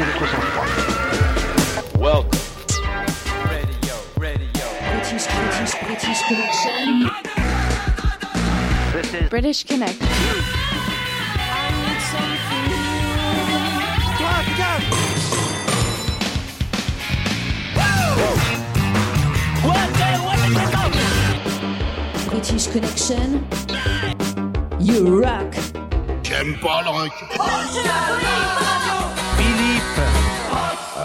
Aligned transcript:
Gardez 0.00 0.12
votre 0.18 0.30
sang-froid. 0.30 0.64
Welcome. 2.00 2.40
Radio, 3.44 3.94
radio. 4.16 4.66
British, 4.94 5.26
British, 5.28 5.72
British 5.84 6.20
Connection. 6.26 7.10
This 8.94 9.12
is 9.12 9.28
British 9.28 9.64
Connect. 9.64 9.98
British 22.30 22.66
Connection. 22.68 23.46
You 24.80 25.20
rock. 25.22 25.54
J'aime 26.22 26.56
pas 26.58 26.80
le 26.84 26.88
rock. 26.88 27.12
Philippe. 29.36 29.79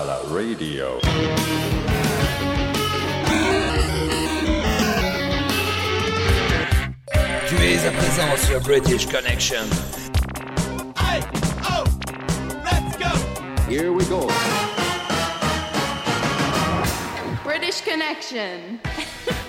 À 0.06 0.08
la 0.08 0.18
radio. 0.32 0.86
Tu 7.48 7.56
es 7.56 7.88
à 7.88 7.92
présent 7.92 8.38
sur 8.38 8.62
British 8.62 9.08
Connection. 9.08 9.66
Oh, 11.68 11.84
Here 13.68 13.92
we 13.92 14.06
go. 14.06 14.28
British 17.44 17.82
Connection. 17.82 18.80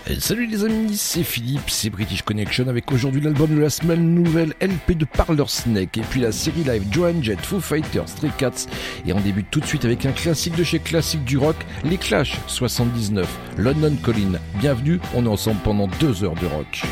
Eh, 0.09 0.21
Salut 0.21 0.47
les 0.47 0.65
amis, 0.65 0.97
c'est 0.97 1.25
Philippe, 1.25 1.69
c'est 1.69 1.91
British 1.91 2.23
Connection 2.23 2.69
avec 2.69 2.93
aujourd'hui 2.93 3.21
l'album 3.21 3.53
de 3.53 3.61
la 3.61 3.71
semaine, 3.71 4.15
nouvelle 4.15 4.55
LP 4.61 4.97
de 4.97 5.05
Parlor 5.05 5.51
Snake 5.51 5.99
et 5.99 6.03
puis 6.03 6.21
la 6.21 6.31
série 6.31 6.63
live 6.63 6.85
Joan 6.93 7.23
Jett, 7.25 7.41
Foo 7.41 7.61
Fighters, 7.61 8.09
Stray 8.09 8.31
Cats 8.39 8.67
et 9.05 9.13
on 9.13 9.21
débute 9.21 9.51
tout 9.51 9.59
de 9.59 9.67
suite 9.67 9.85
avec 9.85 10.07
un 10.07 10.13
classique 10.13 10.55
de 10.55 10.63
chez 10.63 10.79
classique 10.79 11.25
du 11.25 11.39
rock, 11.39 11.57
les 11.85 11.97
Clash 11.97 12.39
79, 12.47 13.27
London 13.59 13.97
Calling. 14.05 14.37
Bienvenue, 14.61 15.01
on 15.15 15.25
est 15.25 15.29
ensemble 15.29 15.61
pendant 15.65 15.89
deux 15.99 16.23
heures 16.23 16.37
de 16.37 16.47
rock. 16.47 16.83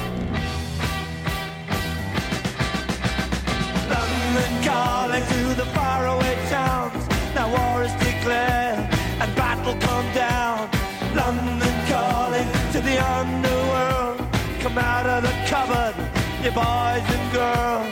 Boys 16.55 17.06
and 17.16 17.27
girls. 17.34 17.91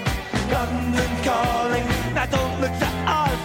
London 0.54 1.12
calling. 1.26 1.86
Now 2.14 2.26
don't 2.26 2.60
look 2.60 2.74
to 2.84 2.90
us. 3.22 3.40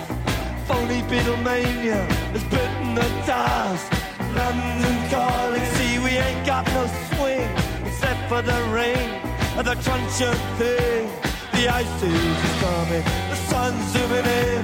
Phony 0.67 1.01
Beatlemania 1.09 1.99
has 2.33 2.43
bitten 2.53 2.93
the 2.93 3.07
dust. 3.25 3.91
London 4.35 4.97
calling. 5.09 5.65
See, 5.75 5.97
we 5.99 6.11
ain't 6.25 6.45
got 6.45 6.65
no 6.77 6.85
swing 7.09 7.49
except 7.87 8.21
for 8.29 8.41
the 8.41 8.59
rain 8.71 9.09
and 9.57 9.65
the 9.65 9.75
crunch 9.83 10.21
of 10.21 10.37
thing. 10.59 11.09
The 11.53 11.67
ice 11.69 12.03
is 12.03 12.37
coming, 12.61 13.03
the 13.31 13.37
sun's 13.49 13.83
zooming 13.91 14.27
in. 14.43 14.63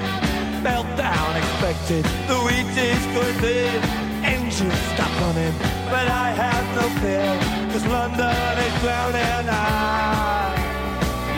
Meltdown 0.61 1.31
expected, 1.41 2.05
the 2.29 2.37
wheat 2.45 2.69
is 2.77 3.03
good 3.15 3.35
thin. 3.41 3.81
Engines 4.23 4.81
stop 4.93 5.11
running, 5.19 5.55
but 5.89 6.07
I 6.07 6.29
have 6.43 6.65
no 6.79 6.85
fear, 7.01 7.33
cause 7.73 7.87
London 7.87 8.57
is 8.67 8.73
drowning. 8.81 9.49
I 9.49 10.53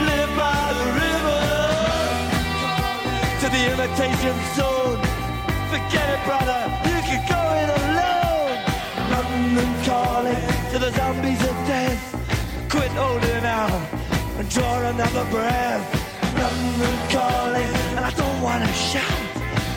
live 0.03 0.31
by 0.35 0.63
the 0.79 0.87
river 1.03 1.43
to 3.39 3.47
the 3.55 3.61
imitation 3.73 4.35
zone. 4.57 4.99
Forget 5.71 6.07
it, 6.15 6.21
brother, 6.27 6.61
you 6.91 6.99
can 7.07 7.21
go 7.31 7.41
it 7.61 7.69
alone. 7.79 8.57
London 9.15 9.71
calling 9.87 10.43
to 10.71 10.77
the 10.77 10.91
zombies 10.91 11.41
of 11.41 11.55
death. 11.71 12.03
Quit 12.69 12.91
holding 12.91 13.45
out 13.45 13.81
and 14.37 14.49
draw 14.49 14.75
another 14.89 15.25
breath. 15.31 15.85
London 16.35 16.97
calling, 17.15 17.71
and 17.95 18.03
I 18.03 18.11
don't 18.11 18.41
wanna 18.41 18.71
shout. 18.73 19.23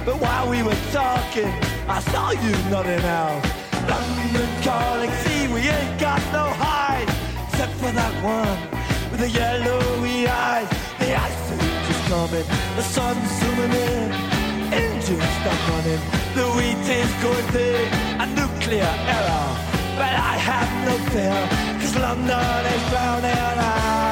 But 0.04 0.16
while 0.20 0.50
we 0.50 0.64
were 0.64 0.80
talking, 0.90 1.52
I 1.88 2.00
saw 2.00 2.32
you 2.32 2.50
nodding 2.69 3.04
out. 3.04 3.57
London 3.88 4.50
calling, 4.62 5.12
see, 5.25 5.49
we 5.49 5.60
ain't 5.60 6.00
got 6.00 6.21
no 6.32 6.44
hide, 6.65 7.09
except 7.49 7.72
for 7.81 7.93
that 8.00 8.15
one 8.22 8.59
with 9.10 9.21
the 9.21 9.31
yellowy 9.31 10.28
eyes. 10.28 10.69
The 10.99 11.10
ice 11.15 11.53
age 11.53 11.88
is 11.94 12.00
coming, 12.09 12.47
the 12.76 12.82
sun's 12.82 13.31
zooming 13.38 13.75
in, 13.88 14.09
engines 14.72 15.32
stop 15.41 15.60
running, 15.71 16.03
the 16.38 16.47
wheat 16.56 16.87
is 17.00 17.12
going 17.25 17.47
thin, 17.54 17.87
a 18.22 18.26
nuclear 18.38 18.93
error. 19.16 19.49
But 19.99 20.15
I 20.32 20.34
have 20.50 20.70
no 20.88 20.94
fear, 21.12 21.41
cause 21.81 21.97
London 21.97 22.66
is 22.75 22.82
drowning. 22.91 23.38
I, 23.59 24.07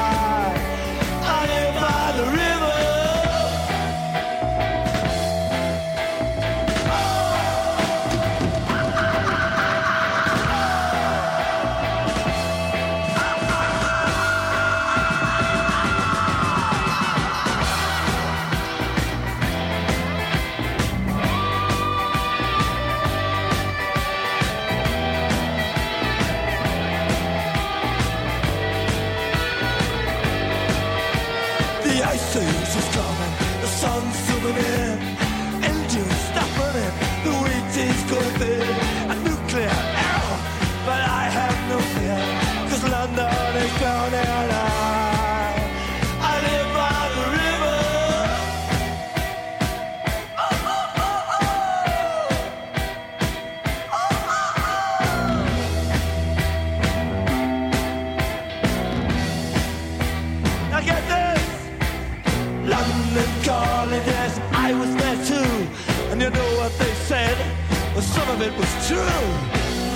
it 68.47 68.53
was 68.57 68.71
true. 68.87 69.25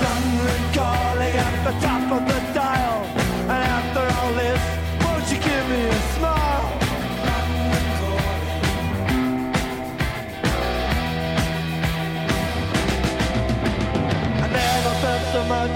London 0.03 0.61
calling 0.75 1.35
at 1.47 1.55
the 1.67 1.73
top 1.85 2.05
of 2.17 2.21
the 2.27 2.39
dial. 2.53 2.99
And 3.53 3.61
after 3.77 4.03
all 4.17 4.31
this, 4.41 4.61
won't 5.03 5.25
you 5.31 5.39
give 5.47 5.65
me 5.71 5.81
a 5.85 6.01
smile? 6.15 6.65
London 7.27 7.85
calling. 7.99 8.51
I 14.43 14.47
never 14.59 14.93
felt 15.03 15.23
so 15.33 15.41
much 15.53 15.75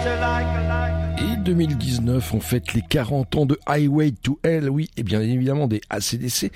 2019, 2.05 2.33
on 2.33 2.39
fête 2.39 2.73
les 2.73 2.81
40 2.81 3.35
ans 3.35 3.45
de 3.45 3.59
Highway 3.65 4.11
to 4.11 4.39
Hell, 4.43 4.69
oui, 4.69 4.89
et 4.97 5.03
bien 5.03 5.21
évidemment 5.21 5.67
des 5.67 5.81
ACDC. 5.89 6.51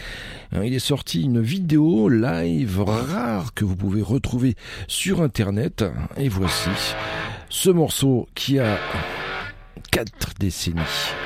Hein, 0.52 0.64
Il 0.64 0.74
est 0.74 0.80
sorti 0.80 1.24
une 1.24 1.42
vidéo 1.42 2.10
live 2.10 2.82
rare 2.82 3.54
que 3.54 3.66
vous 3.66 3.76
pouvez 3.76 4.02
retrouver 4.02 4.56
sur 4.88 5.22
Internet. 5.22 5.84
Et 6.18 6.30
voici 6.30 6.70
ce 7.50 7.70
morceau 7.70 8.28
qui 8.36 8.60
a 8.60 8.78
4 9.92 10.34
décennies. 10.40 10.82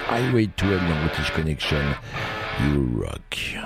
Highway 0.10 0.48
to 0.56 0.66
Hell 0.66 0.80
dans 0.80 1.06
British 1.06 1.32
Connection. 1.32 1.78
You 2.62 3.02
rock. 3.02 3.58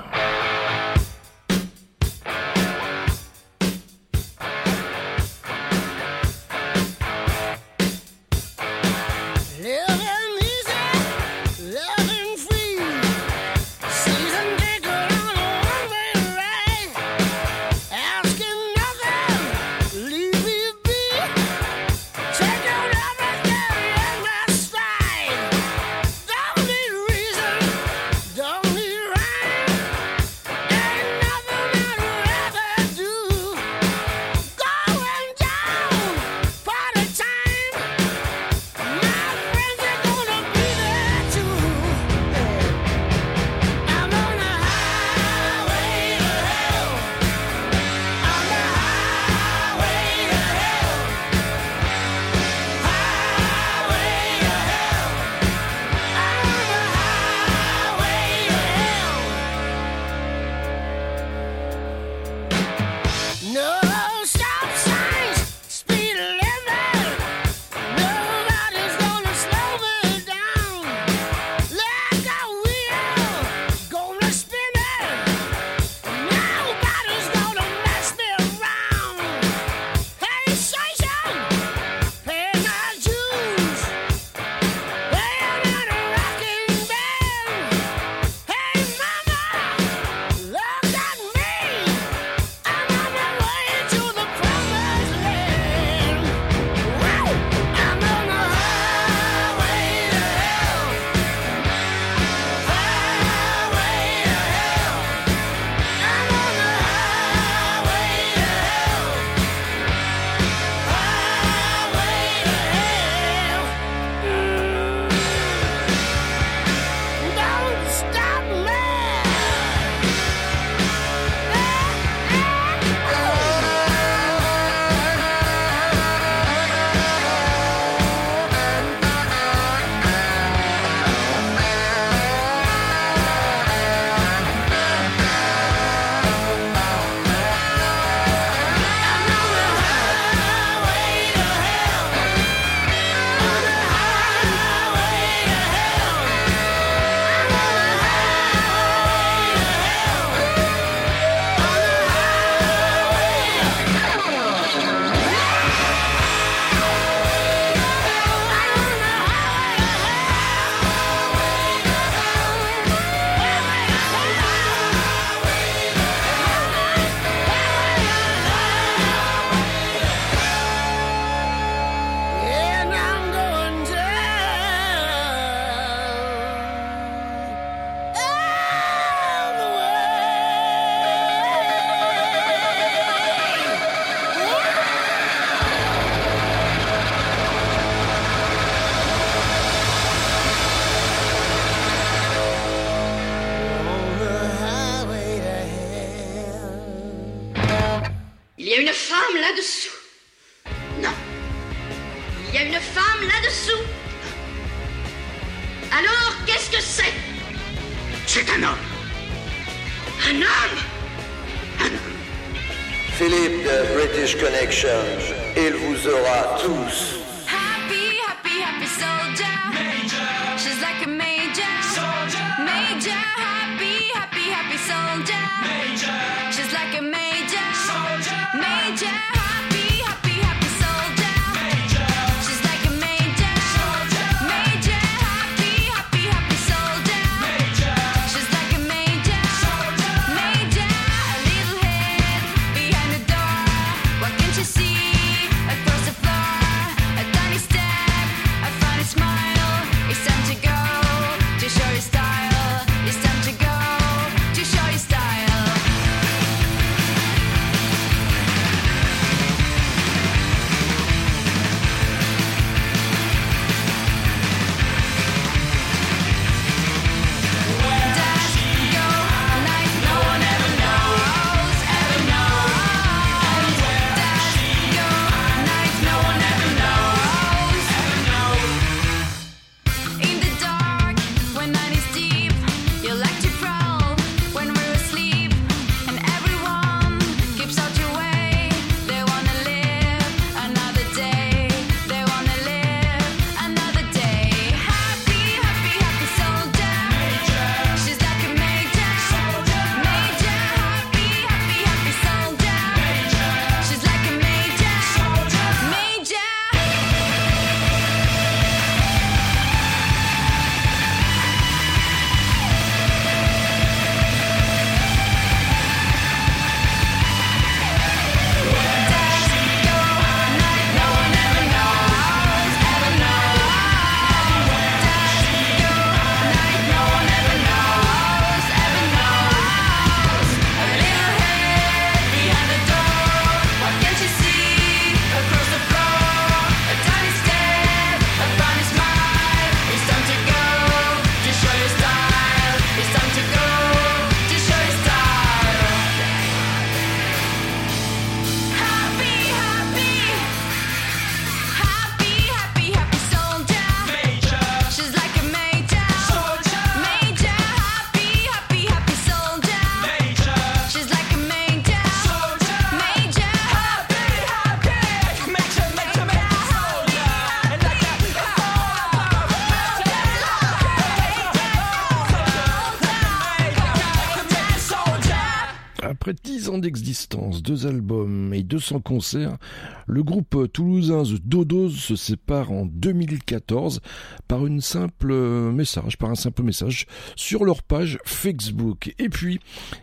200 378.78 379.00
concerts, 379.00 379.58
le 380.06 380.22
groupe 380.22 380.72
toulousain 380.72 381.24
The 381.24 381.42
Dodos 381.44 381.90
se 381.90 382.16
sépare 382.16 382.72
en 382.72 382.86
2014 382.86 384.02
par 384.48 384.60
par 384.60 386.30
un 386.30 386.36
simple 386.36 386.62
message 386.62 387.08
sur 387.36 387.66
leur 387.66 387.82
page 387.82 388.20
Facebook. 388.24 389.16
Et 389.18 389.30
puis, 389.30 389.60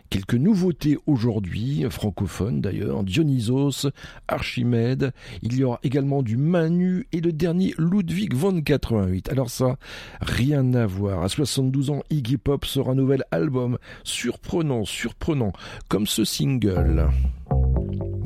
quelques 0.09 0.33
nouveautés 0.33 0.97
aujourd'hui, 1.05 1.85
francophones 1.89 2.59
d'ailleurs, 2.59 3.05
Dionysos, 3.05 3.87
Archimède, 4.27 5.13
il 5.41 5.55
y 5.55 5.63
aura 5.63 5.79
également 5.83 6.21
du 6.21 6.35
Manu 6.35 7.07
et 7.13 7.21
le 7.21 7.31
dernier 7.31 7.73
Ludwig 7.77 8.33
von 8.33 8.61
88. 8.61 9.29
Alors 9.29 9.49
ça, 9.49 9.77
rien 10.19 10.73
à 10.73 10.85
voir. 10.85 11.23
À 11.23 11.29
72 11.29 11.91
ans, 11.91 12.03
Iggy 12.09 12.35
Pop 12.35 12.65
sort 12.65 12.89
un 12.89 12.95
nouvel 12.95 13.23
album, 13.31 13.77
surprenant, 14.03 14.83
surprenant, 14.83 15.53
comme 15.87 16.07
ce 16.07 16.25
single. 16.25 17.07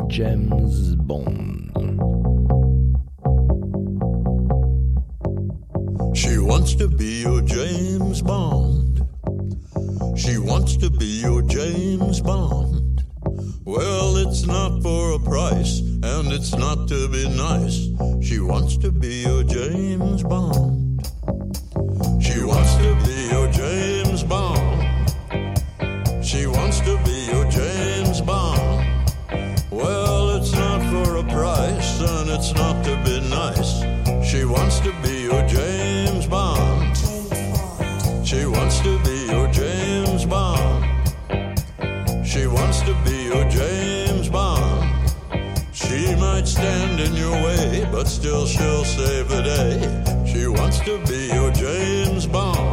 James 0.09 0.95
Bond. 0.95 1.69
She 6.17 6.39
wants 6.39 6.73
to 6.75 6.87
be 6.87 7.21
your 7.21 7.41
James 7.41 8.23
Bond. 8.23 9.07
She 10.17 10.39
wants 10.39 10.77
to 10.77 10.89
be 10.89 11.21
your 11.21 11.43
James 11.43 12.21
Bond. 12.21 13.03
Well, 13.65 14.17
it's 14.17 14.47
not 14.47 14.81
for 14.81 15.13
a 15.13 15.19
price, 15.19 15.79
and 15.79 16.33
it's 16.33 16.55
not 16.55 16.87
to 16.87 17.07
be 17.09 17.29
nice. 17.29 17.89
She 18.27 18.39
wants 18.39 18.77
to 18.77 18.91
be 18.91 19.21
your 19.27 19.43
James 19.43 20.23
Bond. 20.23 21.05
She 22.19 22.43
wants 22.43 22.75
to 22.77 22.95
be 23.05 23.27
your 23.29 23.47
James 23.51 24.23
Bond. 24.23 25.15
She 26.25 26.47
wants 26.47 26.79
to 26.79 26.99
be 27.05 27.27
your 27.31 27.45
James 27.51 28.21
Bond. 28.21 28.68
And 32.01 32.29
it's 32.29 32.53
not 32.53 32.83
to 32.85 32.95
be 33.03 33.19
nice. 33.29 33.81
She 34.27 34.45
wants 34.45 34.79
to 34.81 34.91
be 35.01 35.23
your 35.23 35.45
James 35.47 36.27
Bond. 36.27 36.95
She 38.25 38.45
wants 38.45 38.79
to 38.81 38.99
be 39.03 39.27
your 39.31 39.47
James 39.51 40.25
Bond. 40.25 40.85
She 42.25 42.47
wants 42.47 42.81
to 42.81 42.93
be 43.05 43.23
your 43.23 43.45
James 43.49 44.29
Bond. 44.29 45.11
She 45.73 46.15
might 46.15 46.47
stand 46.47 46.99
in 46.99 47.13
your 47.15 47.33
way, 47.43 47.87
but 47.91 48.07
still 48.07 48.45
she'll 48.45 48.85
save 48.85 49.29
the 49.29 49.41
day. 49.41 50.25
She 50.31 50.47
wants 50.47 50.79
to 50.81 50.99
be 51.05 51.33
your 51.33 51.51
James 51.51 52.27
Bond. 52.27 52.68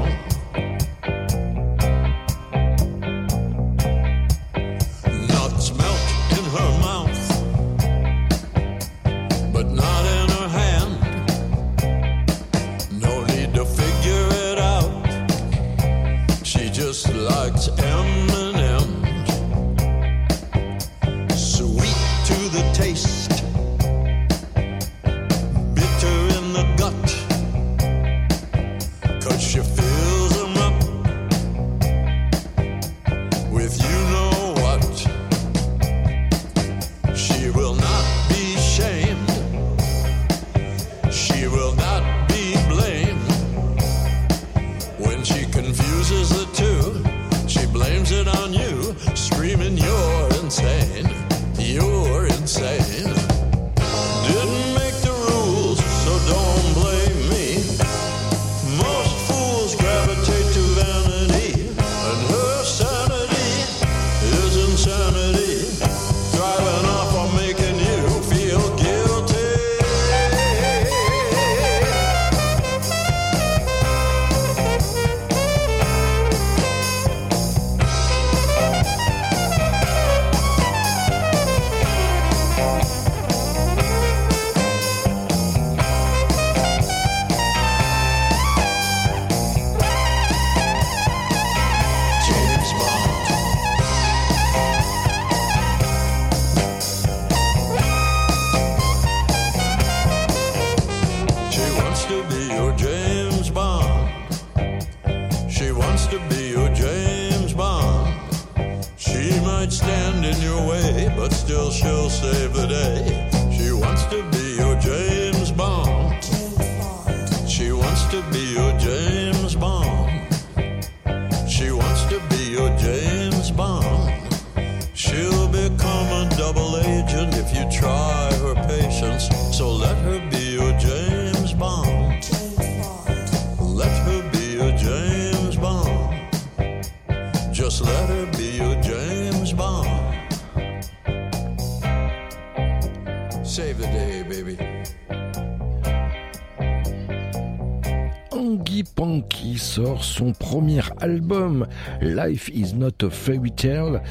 son 150.00 150.32
premier 150.32 150.80
album, 151.00 151.66
Life 152.00 152.48
is 152.48 152.74
not 152.74 153.02
a 153.02 153.10
fairy 153.10 153.52
tale. 153.52 154.02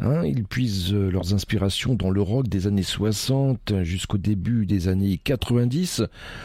Hein, 0.00 0.24
ils 0.24 0.44
puisent 0.44 0.92
euh, 0.92 1.10
leurs 1.10 1.32
inspirations 1.32 1.94
dans 1.94 2.10
le 2.10 2.20
rock 2.20 2.48
des 2.48 2.66
années 2.66 2.82
60 2.82 3.82
jusqu'au 3.82 4.18
début 4.18 4.66
des 4.66 4.88
années 4.88 5.20
90. 5.22 6.02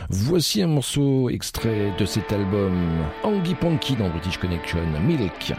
Voici 0.10 0.62
un 0.62 0.68
morceau 0.68 1.30
extrait 1.30 1.92
de 1.98 2.06
cet 2.06 2.32
album, 2.32 2.74
Angie 3.24 3.56
Panky 3.56 3.96
dans 3.96 4.10
British 4.10 4.38
Connection, 4.38 4.80
Milk. 5.08 5.54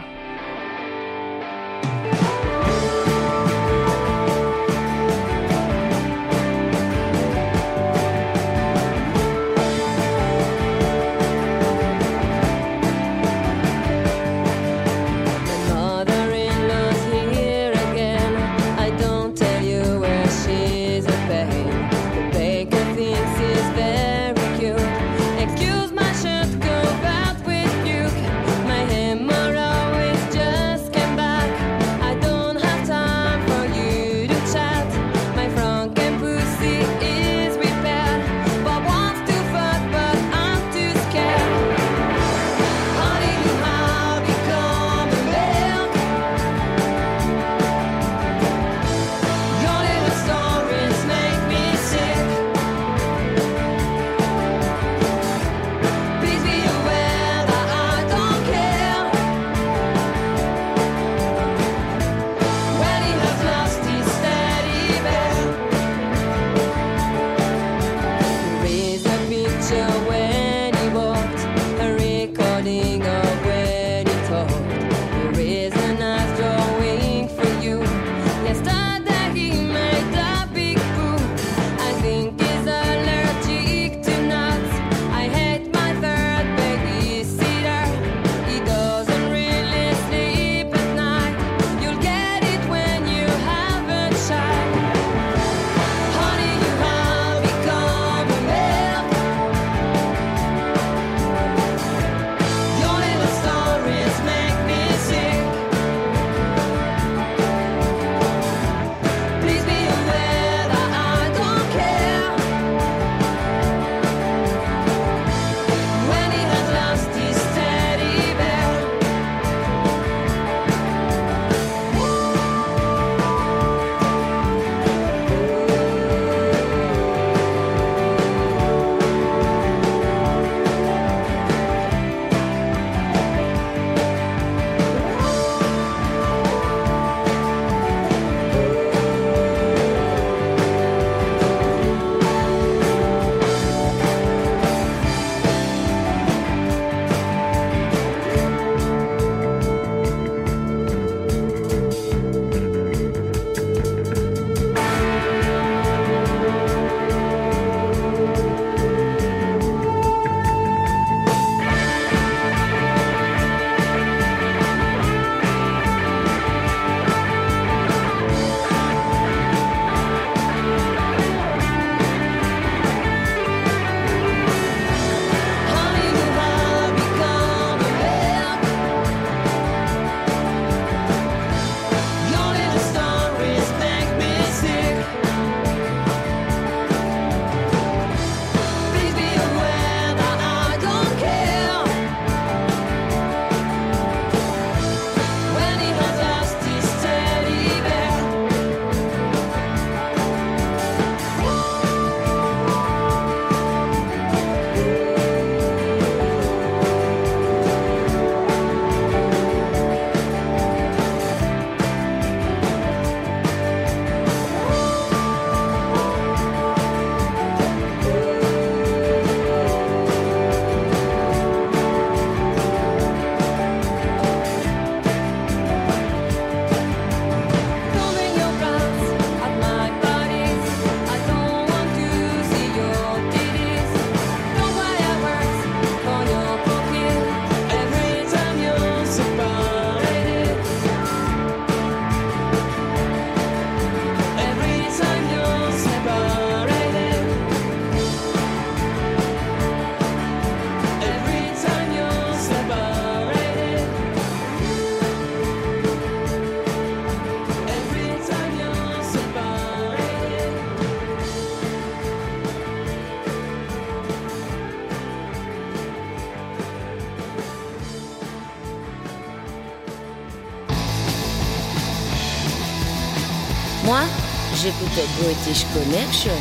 J'écoutais 274.95 275.07
British 275.21 275.65
Connection. 275.73 276.33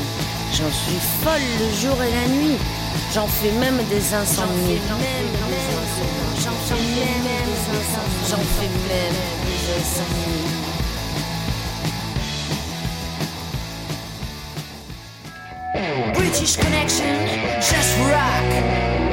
J'en 0.52 0.70
suis 0.70 1.00
folle 1.22 1.40
le 1.60 1.70
jour 1.80 2.02
et 2.02 2.10
la 2.10 2.28
nuit. 2.28 2.56
J'en 3.14 3.26
fais 3.26 3.52
même 3.52 3.78
des 3.90 4.14
insomnies. 4.14 4.80
J'en 4.88 4.96
fais 4.96 5.04
même 5.04 5.30
des 5.48 5.66
insomnies. 5.78 6.38
J'en 8.28 8.36
fais 8.36 8.70
même 8.88 9.18
des 9.44 9.62
insomnies. 9.78 10.58
British 16.14 16.56
Connection, 16.56 17.14
just 17.60 17.96
rock. 17.98 19.07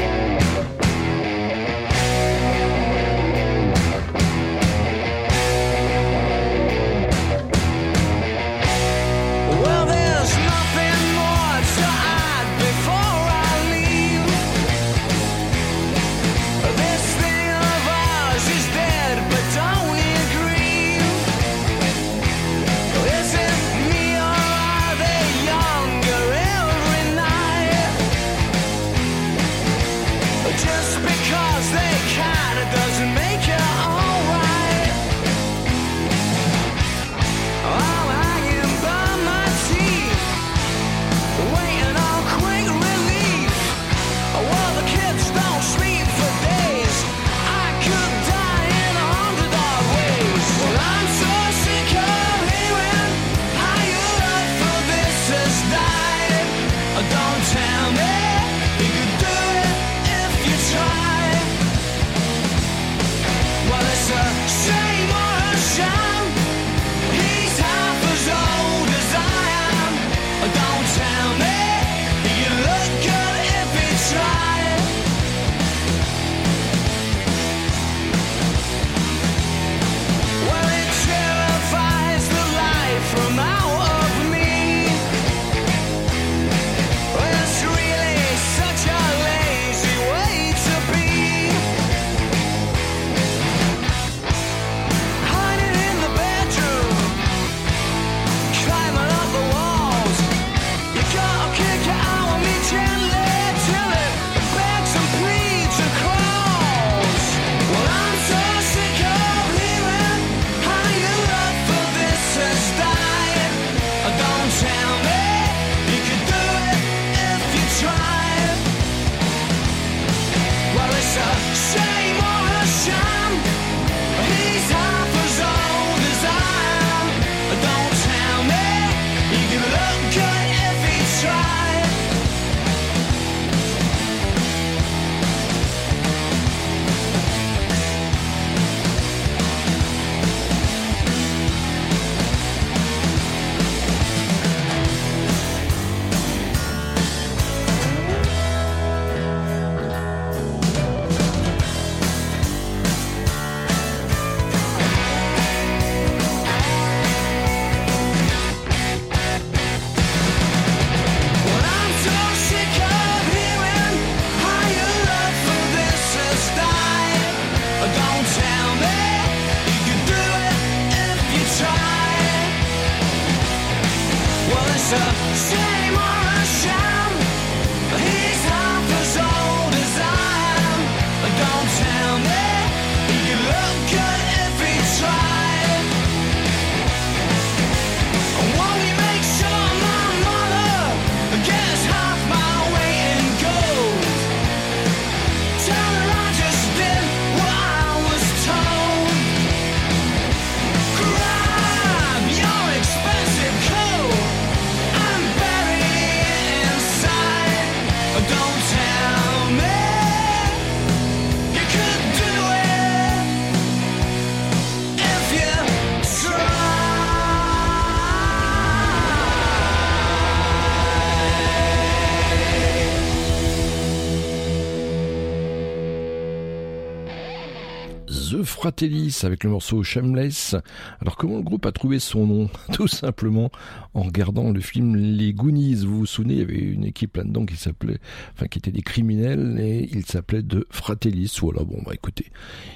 Fratellis 228.65 229.19
avec 229.21 229.43
le 229.43 229.51
morceau 229.51 229.83
Shameless. 229.83 230.55
Alors 230.99 231.17
comment 231.17 231.37
le 231.37 231.43
groupe 231.43 231.67
a 231.67 231.71
trouvé 231.71 231.99
son 231.99 232.25
nom 232.25 232.49
Tout 232.73 232.87
simplement 232.87 233.51
en 233.93 234.01
regardant 234.01 234.49
le 234.49 234.59
film 234.59 234.95
Les 234.95 235.33
Goonies. 235.33 235.85
Vous 235.85 235.99
vous 235.99 236.05
souvenez, 236.07 236.33
il 236.33 236.39
y 236.39 236.41
avait 236.41 236.55
une 236.55 236.83
équipe 236.83 237.15
là-dedans 237.15 237.45
qui 237.45 237.57
s'appelait, 237.57 237.99
enfin 238.33 238.47
était 238.47 238.71
des 238.71 238.81
criminels 238.81 239.59
et 239.59 239.87
ils 239.93 240.07
s'appelaient 240.07 240.41
The 240.41 240.65
Fratellis. 240.71 241.37
Voilà, 241.41 241.63
bon 241.63 241.79
bah 241.85 241.91
écoutez, 241.93 242.25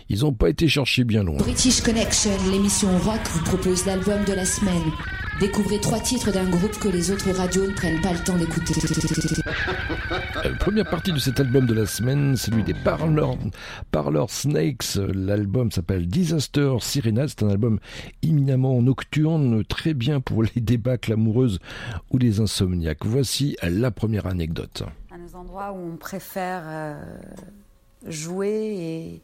ils 0.09 0.19
n'ont 0.19 0.31
pas 0.31 0.51
été 0.51 0.67
chercher 0.67 1.05
bien 1.05 1.23
loin. 1.23 1.37
British 1.37 1.81
Connection, 1.81 2.33
l'émission 2.51 2.95
rock 2.99 3.21
vous 3.31 3.43
propose 3.45 3.87
l'album 3.87 4.23
de 4.25 4.33
la 4.33 4.45
semaine. 4.45 4.91
Découvrez 5.39 5.79
trois 5.79 5.99
titres 6.01 6.31
d'un 6.33 6.49
groupe 6.49 6.77
que 6.79 6.89
les 6.89 7.11
autres 7.11 7.31
radios 7.31 7.65
ne 7.65 7.71
prennent 7.71 8.01
pas 8.01 8.11
le 8.11 8.19
temps 8.19 8.37
d'écouter. 8.37 8.73
Euh, 10.45 10.53
première 10.59 10.89
partie 10.89 11.13
de 11.13 11.17
cet 11.17 11.39
album 11.39 11.65
de 11.65 11.73
la 11.73 11.85
semaine, 11.85 12.35
celui 12.35 12.63
des 12.63 12.73
Parlor, 12.73 13.37
Parlor 13.89 14.29
Snakes. 14.29 14.95
L'album 14.95 15.71
s'appelle 15.71 16.07
Disaster 16.07 16.73
Serenade. 16.81 17.29
C'est 17.29 17.43
un 17.43 17.49
album 17.49 17.79
éminemment 18.21 18.81
nocturne, 18.81 19.63
très 19.63 19.93
bien 19.93 20.19
pour 20.19 20.43
les 20.43 20.59
débâcles 20.61 21.13
amoureuses 21.13 21.59
ou 22.11 22.17
les 22.17 22.41
insomniaques. 22.41 23.05
Voici 23.05 23.55
la 23.63 23.91
première 23.91 24.27
anecdote. 24.27 24.83
Un 25.11 25.19
des 25.19 25.35
endroits 25.35 25.71
où 25.71 25.93
on 25.93 25.95
préfère 25.95 26.63
euh, 26.65 27.01
jouer 28.05 29.21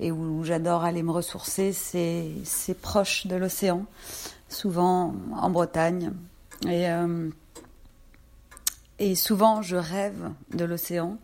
et, 0.00 0.06
et 0.06 0.10
où 0.10 0.42
j'adore 0.42 0.82
aller 0.82 1.04
me 1.04 1.12
ressourcer, 1.12 1.72
c'est 1.72 2.30
c'est 2.42 2.80
proche 2.80 3.28
de 3.28 3.36
l'océan. 3.36 3.86
Souvent 4.52 5.14
en 5.34 5.50
Bretagne. 5.50 6.12
Et, 6.66 6.88
euh, 6.88 7.28
et 8.98 9.14
souvent, 9.14 9.62
je 9.62 9.76
rêve 9.76 10.30
de 10.54 10.64
l'océan. 10.64 11.18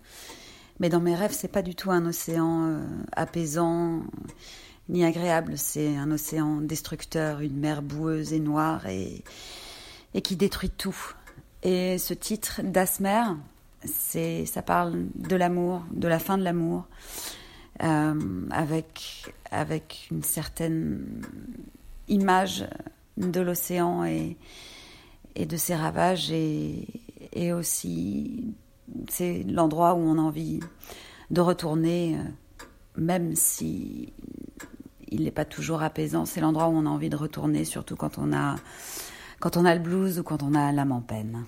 Mais 0.81 0.89
dans 0.89 1.01
mes 1.01 1.15
rêves, 1.15 1.33
c'est 1.33 1.49
pas 1.49 1.63
du 1.63 1.75
tout 1.75 1.91
un 1.91 2.07
océan 2.07 2.67
euh, 2.67 2.81
apaisant 3.13 4.03
ni 4.89 5.05
agréable. 5.05 5.59
C'est 5.59 5.97
un 5.97 6.11
océan 6.11 6.61
destructeur, 6.61 7.41
une 7.41 7.59
mer 7.59 7.83
boueuse 7.83 8.33
et 8.33 8.41
noire 8.41 8.87
et, 8.87 9.23
et 10.15 10.23
qui 10.23 10.37
détruit 10.37 10.71
tout. 10.71 10.97
Et 11.63 11.99
ce 11.99 12.15
titre 12.15 12.63
d'Asmer, 12.63 13.25
ça 13.85 14.63
parle 14.63 15.07
de 15.15 15.37
l'amour, 15.37 15.83
de 15.93 16.09
la 16.09 16.19
fin 16.19 16.39
de 16.39 16.45
l'amour, 16.45 16.87
euh, 17.83 18.15
avec, 18.51 19.33
avec 19.51 20.09
une 20.11 20.23
certaine 20.23 21.23
image 22.09 22.67
de 23.19 23.41
l'océan 23.41 24.05
et, 24.05 24.37
de 25.37 25.57
ses 25.57 25.75
ravages 25.75 26.33
et, 26.33 26.87
et 27.33 27.53
aussi 27.53 28.55
c'est 29.09 29.45
l'endroit 29.45 29.95
où 29.95 29.99
on 29.99 30.19
a 30.19 30.23
envie 30.23 30.61
de 31.31 31.41
retourner, 31.41 32.17
euh, 32.17 32.23
même 32.97 33.35
si 33.35 34.13
il 35.11 35.25
n'est 35.25 35.31
pas 35.31 35.45
toujours 35.45 35.83
apaisant. 35.83 36.25
C'est 36.25 36.41
l'endroit 36.41 36.69
où 36.69 36.73
on 36.73 36.87
a 36.87 36.91
envie 36.91 37.11
de 37.11 37.17
retourner, 37.17 37.65
surtout 37.65 37.97
quand 37.97 38.19
on 38.19 38.33
a, 38.33 38.57
quand 39.41 39.57
on 39.57 39.65
a 39.65 39.75
le 39.75 39.81
blues 39.81 40.19
ou 40.19 40.23
quand 40.23 40.43
on 40.43 40.55
a 40.55 40.73
l'âme 40.73 40.93
en 40.93 41.01
peine. 41.01 41.45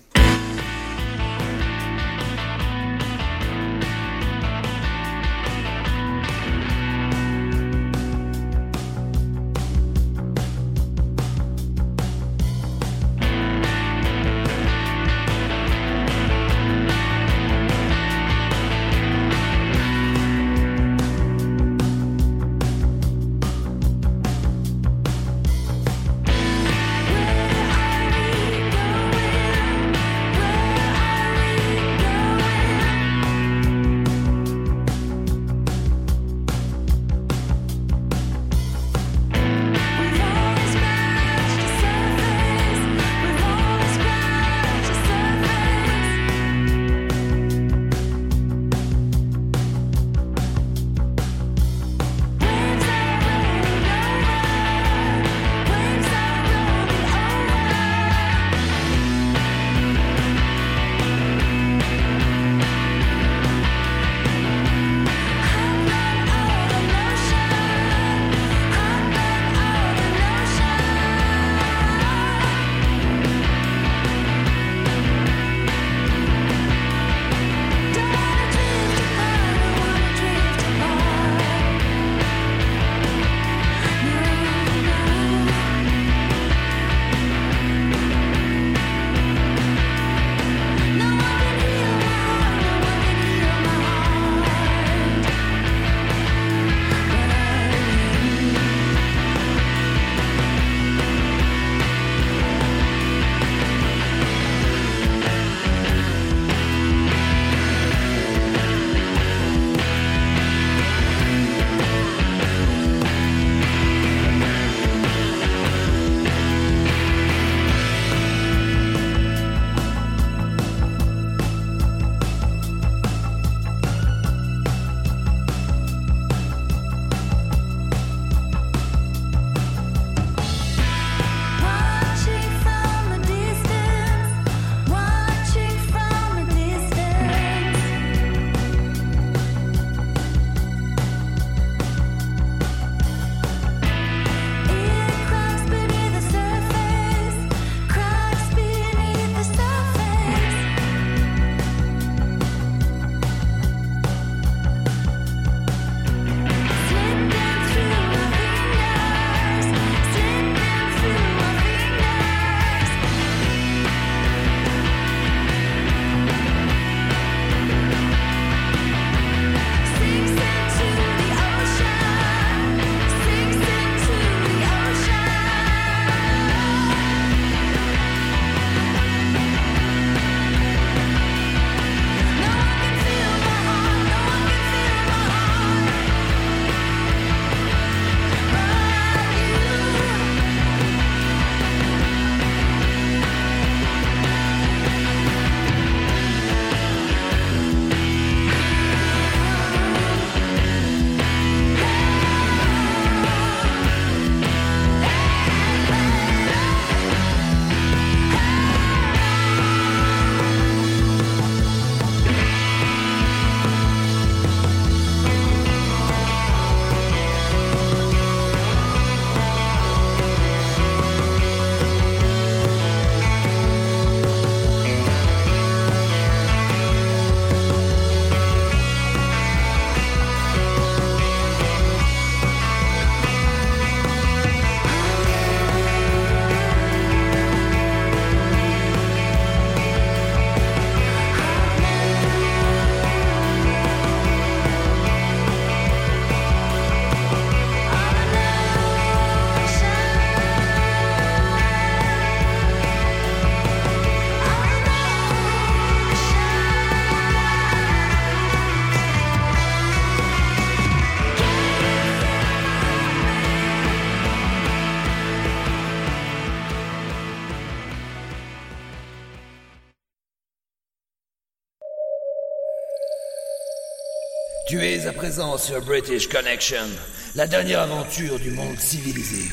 Tu 274.71 274.79
es 274.79 275.05
à 275.05 275.11
présent 275.11 275.57
sur 275.57 275.81
British 275.81 276.29
Connection, 276.29 276.87
la 277.35 277.45
dernière 277.45 277.81
aventure 277.81 278.39
du 278.39 278.51
monde 278.51 278.79
civilisé. 278.79 279.51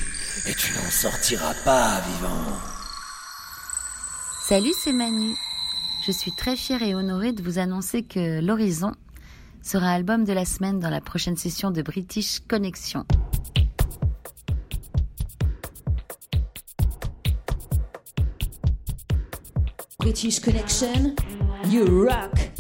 Et 0.49 0.55
tu 0.55 0.73
n'en 0.75 0.89
sortiras 0.89 1.55
pas 1.65 2.01
vivant. 2.03 2.57
Salut, 4.47 4.73
c'est 4.79 4.93
Manu. 4.93 5.35
Je 6.07 6.13
suis 6.13 6.31
très 6.31 6.55
fière 6.55 6.85
et 6.85 6.95
honorée 6.95 7.33
de 7.33 7.43
vous 7.43 7.59
annoncer 7.59 8.05
que 8.05 8.41
L'Horizon 8.41 8.93
sera 9.61 9.91
album 9.91 10.23
de 10.23 10.33
la 10.33 10.45
semaine 10.45 10.79
dans 10.79 10.89
la 10.89 11.01
prochaine 11.01 11.37
session 11.37 11.73
de 11.73 11.83
British 11.83 12.39
Connection. 12.49 13.05
British 19.99 20.39
Connection, 20.39 21.17
you 21.73 22.07
rock. 22.07 22.58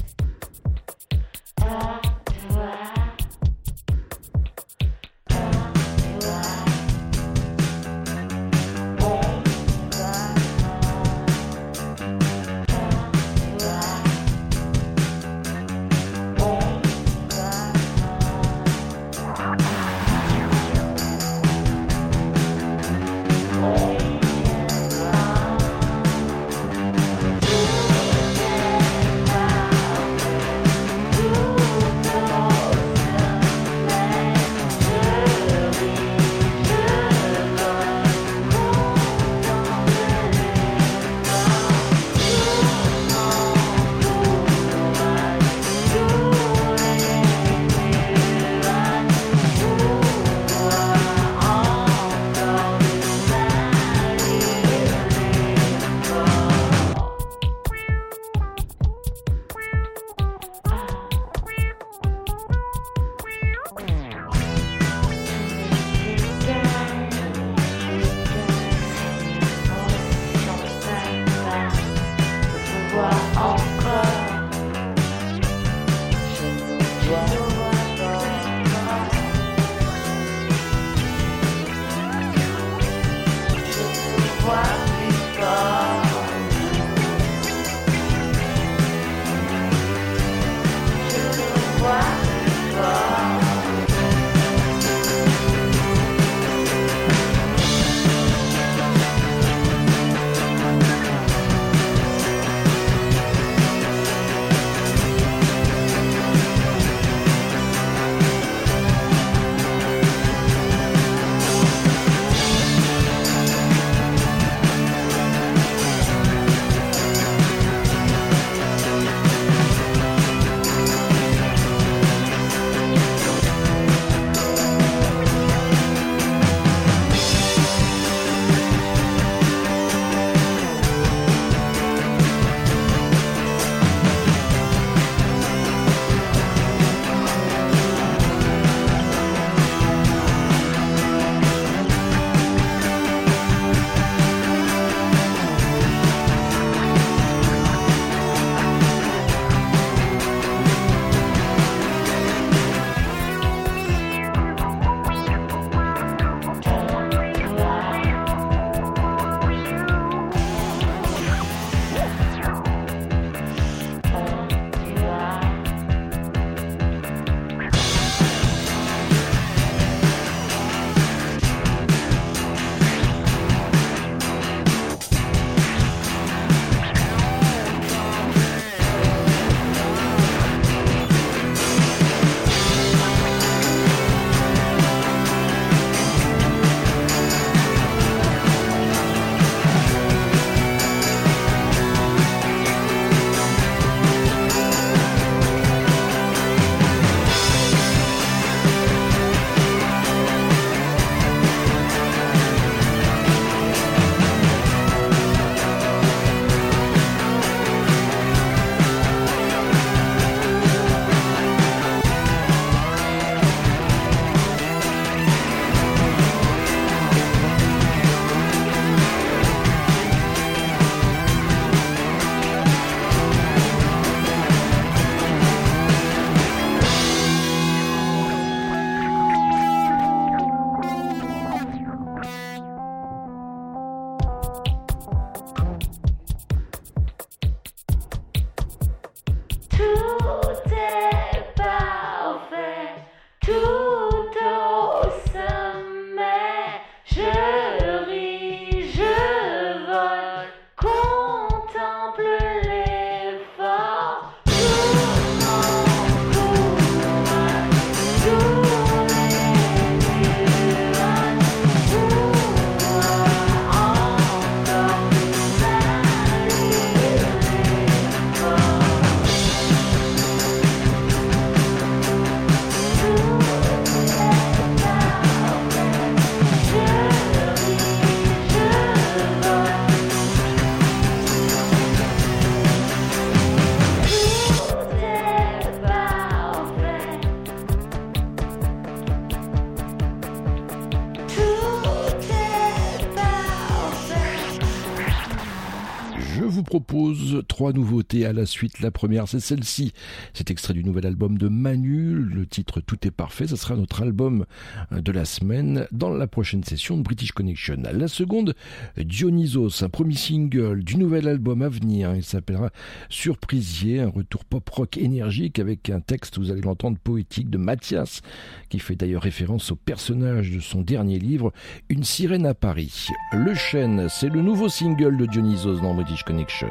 Trois 297.58 297.72
nouveautés 297.72 298.24
à 298.24 298.32
la 298.32 298.46
suite. 298.46 298.78
La 298.78 298.92
première, 298.92 299.26
c'est 299.26 299.40
celle-ci. 299.40 299.92
C'est 300.32 300.52
extrait 300.52 300.74
du 300.74 300.84
nouvel 300.84 301.06
album 301.06 301.38
de 301.38 301.48
Manu. 301.48 302.14
Le 302.14 302.46
titre 302.46 302.80
Tout 302.80 303.04
est 303.04 303.10
parfait. 303.10 303.48
Ce 303.48 303.56
sera 303.56 303.74
notre 303.74 304.00
album 304.00 304.46
euh, 304.92 305.00
de 305.00 305.10
la 305.10 305.24
semaine 305.24 305.88
dans 305.90 306.10
la 306.10 306.28
prochaine 306.28 306.62
session 306.62 306.96
de 306.96 307.02
British 307.02 307.32
Connection. 307.32 307.82
La 307.92 308.06
seconde, 308.06 308.54
Dionysos, 308.96 309.82
un 309.82 309.88
premier 309.88 310.14
single 310.14 310.84
du 310.84 310.98
nouvel 310.98 311.26
album 311.26 311.62
à 311.62 311.68
venir. 311.68 312.14
Il 312.14 312.22
s'appellera 312.22 312.70
Surprisier, 313.08 314.02
un 314.02 314.10
retour 314.10 314.44
pop-rock 314.44 314.96
énergique 314.96 315.58
avec 315.58 315.90
un 315.90 315.98
texte, 315.98 316.38
vous 316.38 316.52
allez 316.52 316.60
l'entendre, 316.60 316.96
poétique 317.02 317.50
de 317.50 317.58
Mathias, 317.58 318.20
qui 318.68 318.78
fait 318.78 318.94
d'ailleurs 318.94 319.22
référence 319.22 319.72
au 319.72 319.76
personnage 319.76 320.52
de 320.52 320.60
son 320.60 320.82
dernier 320.82 321.18
livre, 321.18 321.52
Une 321.88 322.04
sirène 322.04 322.46
à 322.46 322.54
Paris. 322.54 323.08
Le 323.32 323.52
chêne, 323.56 324.06
c'est 324.08 324.28
le 324.28 324.42
nouveau 324.42 324.68
single 324.68 325.16
de 325.16 325.26
Dionysos 325.26 325.80
dans 325.80 325.96
British 325.96 326.22
Connection. 326.22 326.68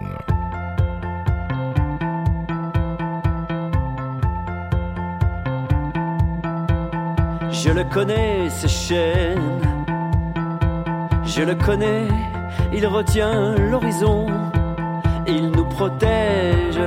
Je 7.63 7.71
le 7.71 7.83
connais, 7.85 8.49
ce 8.51 8.67
chêne. 8.67 9.61
Je 11.25 11.41
le 11.41 11.55
connais, 11.55 12.07
il 12.71 12.85
retient 12.85 13.55
l'horizon. 13.55 14.27
Il 15.25 15.49
nous 15.49 15.65
protège. 15.65 16.79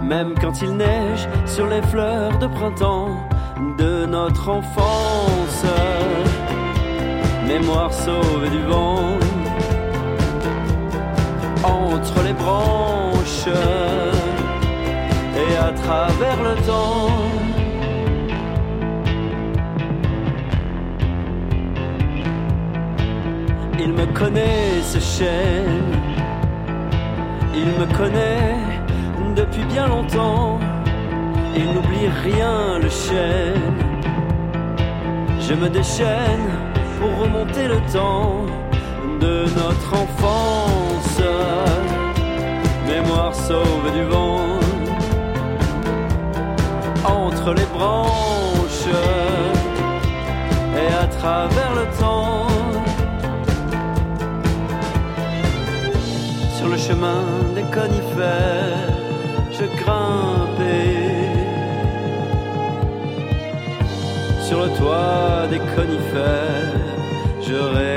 Même 0.00 0.34
quand 0.40 0.62
il 0.62 0.76
neige 0.76 1.28
sur 1.44 1.66
les 1.66 1.82
fleurs 1.82 2.38
de 2.38 2.46
printemps 2.46 3.16
de 3.78 4.06
notre 4.06 4.48
enfance. 4.48 5.64
Mémoire 7.48 7.92
sauvée 7.92 8.50
du 8.50 8.62
vent. 8.62 9.18
Entre 11.64 12.22
les 12.22 12.32
branches 12.32 13.48
et 15.34 15.56
à 15.56 15.72
travers 15.72 16.42
le 16.44 16.54
temps. 16.64 17.35
Il 23.78 23.92
me 23.92 24.06
connaît 24.06 24.80
ce 24.82 24.98
chêne, 24.98 25.92
il 27.54 27.66
me 27.66 27.86
connaît 27.96 28.56
depuis 29.36 29.64
bien 29.64 29.86
longtemps. 29.86 30.58
Il 31.54 31.66
n'oublie 31.72 32.08
rien 32.24 32.78
le 32.78 32.88
chêne. 32.88 33.74
Je 35.40 35.54
me 35.54 35.68
déchaîne 35.68 36.48
pour 36.98 37.22
remonter 37.22 37.68
le 37.68 37.80
temps 37.92 38.44
de 39.20 39.44
notre 39.60 40.02
enfance. 40.02 41.20
Mémoire 42.86 43.34
sauve 43.34 43.92
du 43.94 44.04
vent 44.04 44.40
entre 47.04 47.54
les 47.54 47.66
branches 47.66 48.88
et 50.76 50.92
à 51.02 51.06
travers 51.06 51.74
le 51.74 51.86
temps. 51.98 52.45
Sur 56.66 56.74
le 56.74 56.80
chemin 56.80 57.22
des 57.54 57.62
conifères, 57.62 58.90
je 59.52 59.66
grimpais. 59.80 60.96
Sur 64.42 64.64
le 64.64 64.70
toit 64.76 65.46
des 65.48 65.60
conifères, 65.76 66.74
je 67.40 67.54
rêvais 67.54 67.95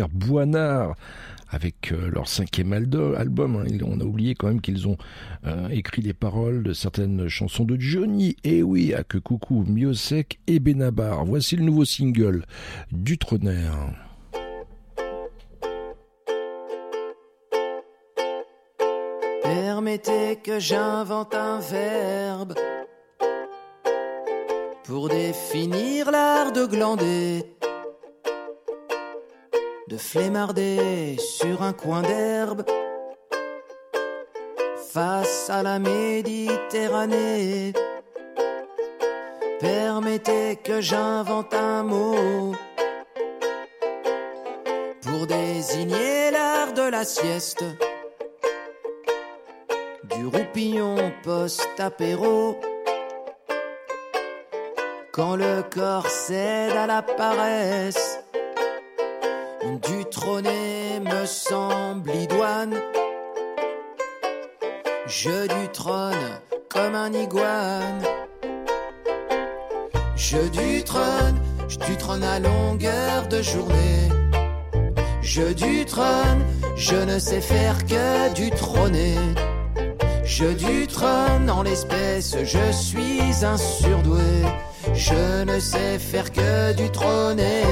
frères 0.00 0.08
Boinard 0.08 0.94
avec 1.48 1.92
euh, 1.92 2.10
leur 2.10 2.28
cinquième 2.28 2.72
album. 2.72 3.56
hein. 3.56 3.78
On 3.84 4.00
a 4.00 4.04
oublié 4.04 4.34
quand 4.34 4.46
même 4.46 4.60
qu'ils 4.60 4.86
ont 4.86 4.96
euh, 5.46 5.68
écrit 5.70 6.00
les 6.00 6.14
paroles 6.14 6.62
de 6.62 6.72
certaines 6.72 7.28
chansons 7.28 7.64
de 7.64 7.78
Johnny. 7.78 8.36
Et 8.44 8.62
oui, 8.62 8.94
à 8.94 9.02
que 9.02 9.18
coucou, 9.18 9.64
Miosek 9.66 10.38
et 10.46 10.60
Benabar. 10.60 11.24
Voici 11.24 11.56
le 11.56 11.64
nouveau 11.64 11.84
single 11.84 12.44
du 12.92 13.18
Trônaire. 13.18 13.74
Permettez 19.42 20.36
que 20.44 20.60
j'invente 20.60 21.34
un 21.34 21.58
verbe 21.58 22.54
pour 24.84 25.08
définir 25.08 26.10
l'art 26.10 26.52
de 26.52 26.66
glander, 26.66 27.44
de 29.90 29.96
flémarder 29.96 31.16
sur 31.18 31.62
un 31.62 31.72
coin 31.72 32.02
d'herbe 32.02 32.64
face 34.92 35.50
à 35.50 35.64
la 35.64 35.80
Méditerranée. 35.80 37.72
Permettez 39.58 40.60
que 40.62 40.80
j'invente 40.80 41.52
un 41.54 41.82
mot 41.82 42.54
pour 45.02 45.26
désigner 45.26 46.30
l'art 46.30 46.72
de 46.72 46.88
la 46.88 47.04
sieste 47.04 47.64
du 50.04 50.24
roupillon 50.26 51.12
post-apéro. 51.24 52.60
Quand 55.10 55.34
le 55.34 55.62
corps 55.68 56.06
cède 56.06 56.76
à 56.76 56.86
la 56.86 57.02
paresse, 57.02 58.20
du 59.78 60.04
trôner 60.06 61.00
me 61.00 61.26
semble 61.26 62.10
idoine. 62.14 62.74
Je 65.06 65.46
du 65.46 65.68
trône 65.72 66.14
comme 66.68 66.94
un 66.94 67.12
iguane. 67.12 68.02
Je 70.16 70.38
du 70.48 70.82
trône, 70.82 71.40
je 71.68 71.78
du 71.78 71.96
trône 71.96 72.22
à 72.24 72.38
longueur 72.38 73.28
de 73.28 73.42
journée. 73.42 74.08
Je 75.22 75.52
du 75.52 75.84
trône, 75.84 76.44
je 76.76 76.96
ne 76.96 77.18
sais 77.18 77.40
faire 77.40 77.84
que 77.86 78.32
du 78.34 78.50
trôner. 78.50 79.16
Je 80.24 80.46
du 80.46 80.86
trône 80.86 81.50
en 81.50 81.62
l'espèce, 81.62 82.36
je 82.44 82.72
suis 82.72 83.44
un 83.44 83.56
surdoué. 83.56 84.42
Je 84.94 85.44
ne 85.44 85.58
sais 85.60 85.98
faire 85.98 86.32
que 86.32 86.72
du 86.72 86.90
trôner. 86.90 87.64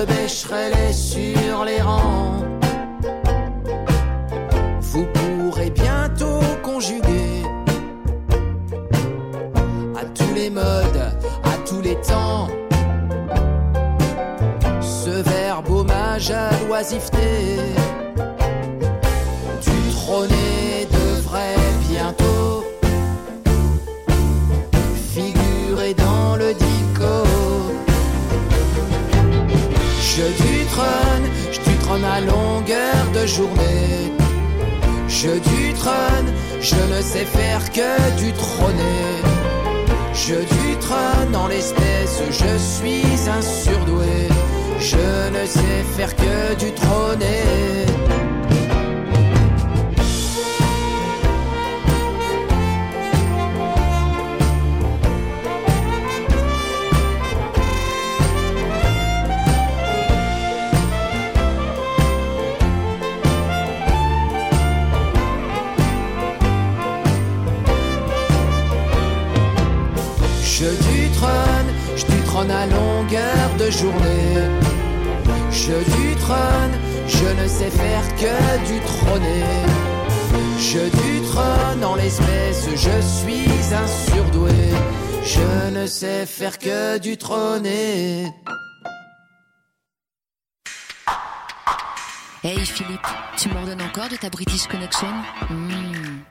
Le 0.00 0.06
Becherel 0.06 0.94
sur 0.94 1.64
les 1.66 1.82
rangs. 1.82 2.42
Vous 4.80 5.06
pourrez 5.12 5.68
bientôt 5.68 6.40
conjuguer 6.62 7.42
à 9.94 10.04
tous 10.14 10.34
les 10.34 10.48
modes, 10.48 11.02
à 11.44 11.68
tous 11.68 11.82
les 11.82 11.96
temps. 11.96 12.48
Ce 14.80 15.10
verbe 15.10 15.68
hommage 15.68 16.30
à 16.30 16.48
l'oisiveté 16.66 17.39
Je 40.30 40.36
du 40.36 40.78
trône 40.78 41.34
en 41.34 41.48
l'espèce, 41.48 42.22
je 42.30 42.56
suis 42.56 43.28
un 43.28 43.42
surdoué. 43.42 44.28
Je 44.78 45.28
ne 45.36 45.44
sais 45.44 45.82
faire 45.96 46.14
que 46.14 46.54
du 46.54 46.72
trôner. 46.72 47.69
Sais 86.00 86.24
faire 86.24 86.58
que 86.58 86.96
du 86.96 87.18
trôner. 87.18 88.24
Hey 92.42 92.64
Philippe, 92.64 93.06
tu 93.36 93.50
m'ordonnes 93.50 93.82
encore 93.82 94.08
de 94.08 94.16
ta 94.16 94.30
British 94.30 94.66
Connection? 94.66 95.08
Hmm. 95.50 96.22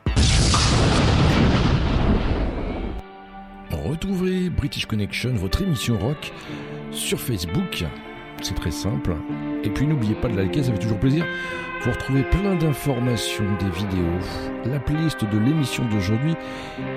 Retrouvez 3.69 4.49
British 4.49 4.87
Connection, 4.87 5.35
votre 5.35 5.61
émission 5.61 5.99
rock, 5.99 6.33
sur 6.89 7.19
Facebook. 7.19 7.85
C'est 8.41 8.55
très 8.55 8.71
simple. 8.71 9.17
Et 9.63 9.69
puis 9.69 9.85
n'oubliez 9.85 10.15
pas 10.15 10.29
de 10.29 10.35
liker, 10.35 10.63
ça 10.63 10.71
fait 10.71 10.79
toujours 10.79 10.99
plaisir. 10.99 11.27
Vous 11.83 11.91
retrouvez 11.91 12.23
plein 12.23 12.55
d'informations, 12.55 13.45
des 13.59 13.69
vidéos. 13.69 14.19
La 14.65 14.79
playlist 14.79 15.23
de 15.23 15.37
l'émission 15.37 15.85
d'aujourd'hui 15.89 16.33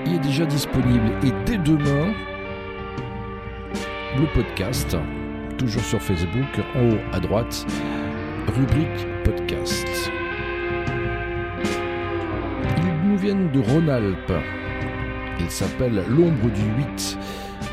y 0.06 0.14
est 0.14 0.20
déjà 0.20 0.46
disponible. 0.46 1.12
Et 1.22 1.32
dès 1.44 1.58
demain, 1.58 2.14
le 4.18 4.26
podcast, 4.34 4.96
toujours 5.56 5.82
sur 5.82 6.00
Facebook, 6.00 6.60
en 6.74 6.90
haut 6.90 6.98
à 7.12 7.20
droite, 7.20 7.66
rubrique 8.54 9.06
podcast. 9.24 9.86
Ils 12.78 13.08
nous 13.08 13.16
viennent 13.16 13.50
de 13.50 13.60
Rhône-Alpes. 13.60 14.32
Il 15.40 15.50
s'appelle 15.50 16.04
L'ombre 16.08 16.50
du 16.50 16.62
8, 16.78 17.18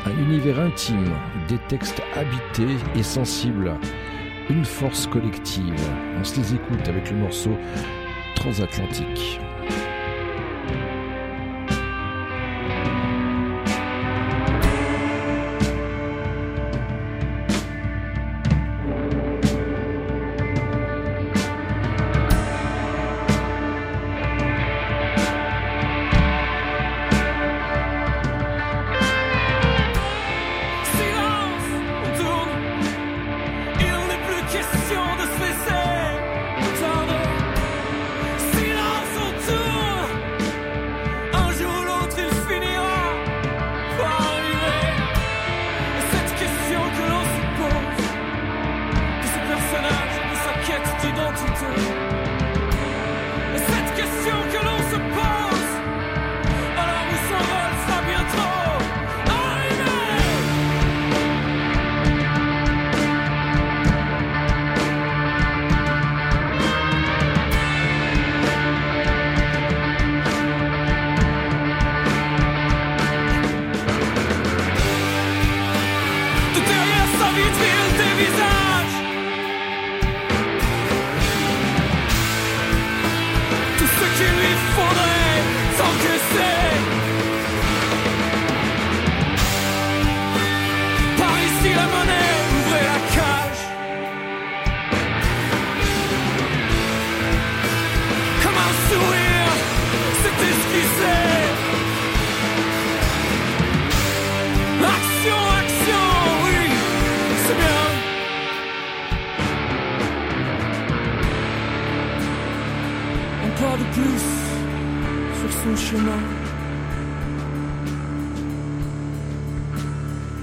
un 0.06 0.18
univers 0.22 0.58
intime, 0.60 1.10
des 1.48 1.58
textes 1.68 2.02
habités 2.14 2.76
et 2.96 3.02
sensibles, 3.02 3.74
une 4.48 4.64
force 4.64 5.06
collective. 5.06 5.74
On 6.18 6.24
se 6.24 6.36
les 6.40 6.54
écoute 6.54 6.88
avec 6.88 7.10
le 7.10 7.18
morceau 7.18 7.56
Transatlantique. 8.34 9.40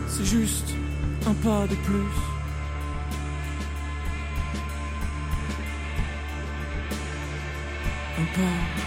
C'est 0.10 0.26
juste 0.26 0.76
un 1.26 1.34
pas 1.36 1.66
de 1.68 1.76
plus. 1.76 2.12
Un 8.20 8.26
pas 8.36 8.87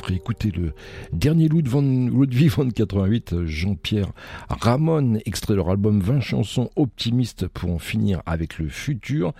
ferez 0.00 0.14
écouter 0.14 0.50
le 0.50 0.72
dernier 1.12 1.48
loup 1.48 1.62
de 1.62 1.70
Ludwig 2.10 2.72
88, 2.74 3.44
Jean-Pierre 3.44 4.12
Ramon, 4.48 5.18
extrait 5.24 5.54
de 5.54 5.58
leur 5.58 5.70
album 5.70 6.00
20 6.00 6.20
chansons 6.20 6.70
optimistes 6.76 7.48
pour 7.48 7.70
en 7.70 7.78
finir 7.78 8.22
avec 8.26 8.58
le 8.58 8.68
futur. 8.68 9.32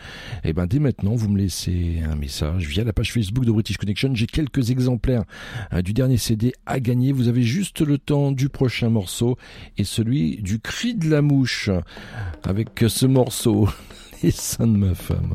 Et 0.44 0.52
ben, 0.52 0.66
dès 0.66 0.78
maintenant, 0.78 1.14
vous 1.14 1.28
me 1.28 1.38
laissez 1.38 2.02
un 2.08 2.16
message 2.16 2.66
via 2.66 2.84
la 2.84 2.92
page 2.92 3.12
Facebook 3.12 3.44
de 3.44 3.52
British 3.52 3.78
Connection. 3.78 4.14
J'ai 4.14 4.26
quelques 4.26 4.70
exemplaires 4.70 5.24
hein, 5.70 5.82
du 5.82 5.92
dernier 5.92 6.18
CD 6.18 6.52
à 6.66 6.80
gagner. 6.80 7.12
Vous 7.12 7.28
avez 7.28 7.42
juste 7.42 7.80
le 7.80 7.98
temps 7.98 8.32
du 8.32 8.48
prochain 8.48 8.90
morceau 8.90 9.36
et 9.78 9.84
celui 9.84 10.36
du 10.42 10.60
cri 10.60 10.94
de 10.94 11.08
la 11.08 11.22
mouche 11.22 11.70
avec 12.44 12.84
ce 12.88 13.06
morceau, 13.06 13.68
Les 14.22 14.30
seins 14.30 14.66
de 14.66 14.76
ma 14.76 14.94
femme. 14.94 15.32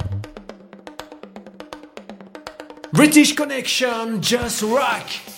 British 2.96 3.36
Connection, 3.36 4.22
just 4.22 4.62
rock! 4.62 5.35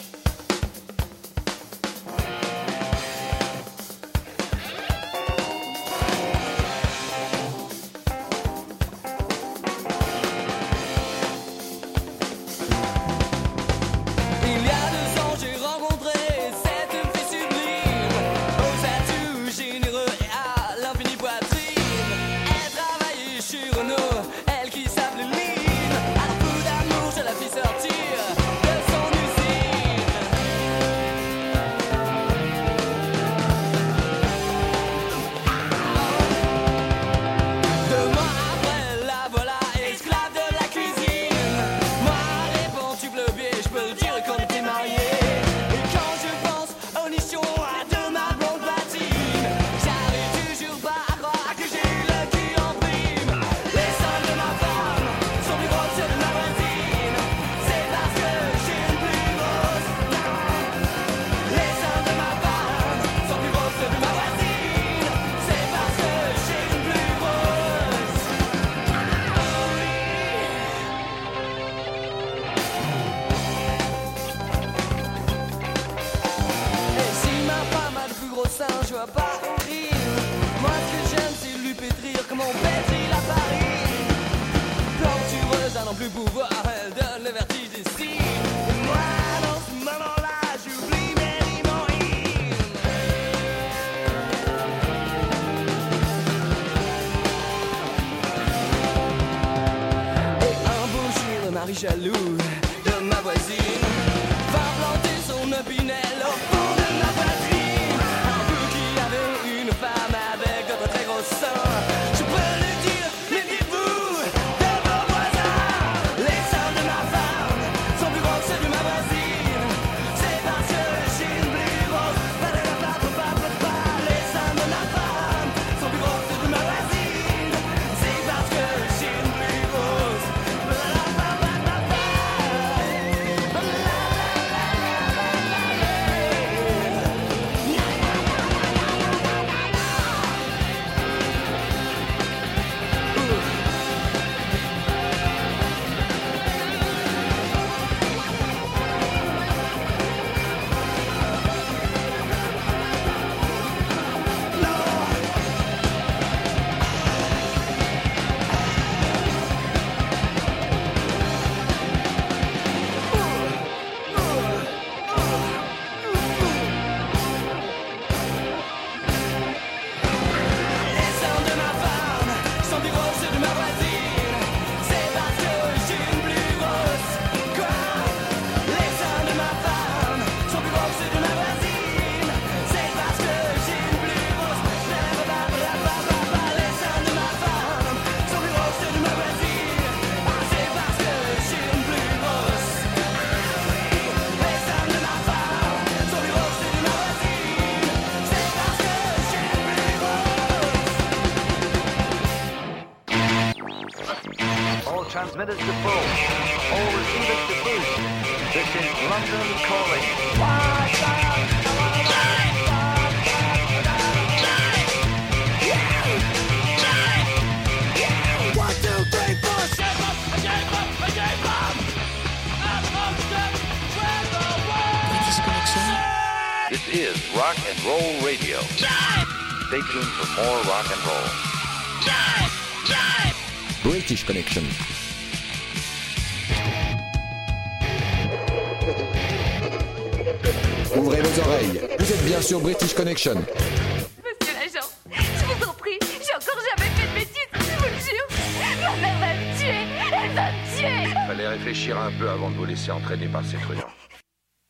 Monsieur 243.27 244.53
l'agent, 244.53 244.87
je 245.11 245.45
vous 245.45 245.69
en 245.69 245.73
prie, 245.73 245.99
j'ai 246.01 246.33
encore 246.33 246.61
jamais 246.63 246.89
fait 246.91 247.07
de 247.09 247.13
bêtises, 247.13 247.49
je 247.55 247.75
vous 247.75 247.83
le 247.83 247.99
jure. 247.99 248.27
Ma 248.57 248.95
mère 249.01 249.19
va 249.19 249.33
me 249.33 249.57
tuer, 249.59 249.83
elle 250.13 250.31
va 250.31 250.45
me 250.53 250.77
tuer. 250.77 251.13
Fallait 251.27 251.47
réfléchir 251.49 251.97
un 251.99 252.11
peu 252.17 252.29
avant 252.29 252.49
de 252.51 252.55
vous 252.55 252.63
laisser 252.63 252.89
entraîner 252.89 253.27
par 253.27 253.43
ces 253.43 253.57
truands. 253.57 253.91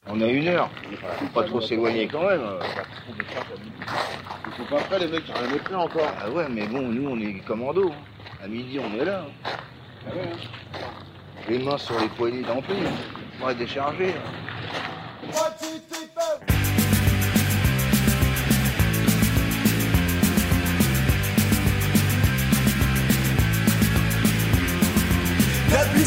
On 0.07 0.19
a 0.21 0.25
une 0.25 0.47
heure. 0.47 0.71
Faut 1.19 1.27
pas 1.27 1.43
trop 1.43 1.61
s'éloigner 1.61 2.07
quand 2.07 2.27
même. 2.27 2.41
Ils 4.47 4.53
sont 4.57 4.75
pas 4.75 4.81
prêts 4.81 4.99
les 4.99 5.07
mecs, 5.07 5.25
rien 5.27 5.51
n'est 5.51 5.59
prêt 5.59 5.75
encore. 5.75 6.11
Ah 6.19 6.31
ouais, 6.31 6.47
mais 6.49 6.65
bon, 6.65 6.81
nous 6.81 7.09
on 7.09 7.19
est 7.19 7.39
commando. 7.45 7.91
À 8.43 8.47
midi 8.47 8.79
on 8.79 8.99
est 8.99 9.05
là. 9.05 9.25
Ah 9.45 10.15
ouais, 10.15 10.31
hein. 10.33 10.37
Les 11.47 11.59
mains 11.59 11.77
sur 11.77 11.99
les 11.99 12.07
poignées 12.07 12.41
d'ampli. 12.41 12.73
On 13.39 13.45
va 13.45 13.53
décharger. 13.53 14.15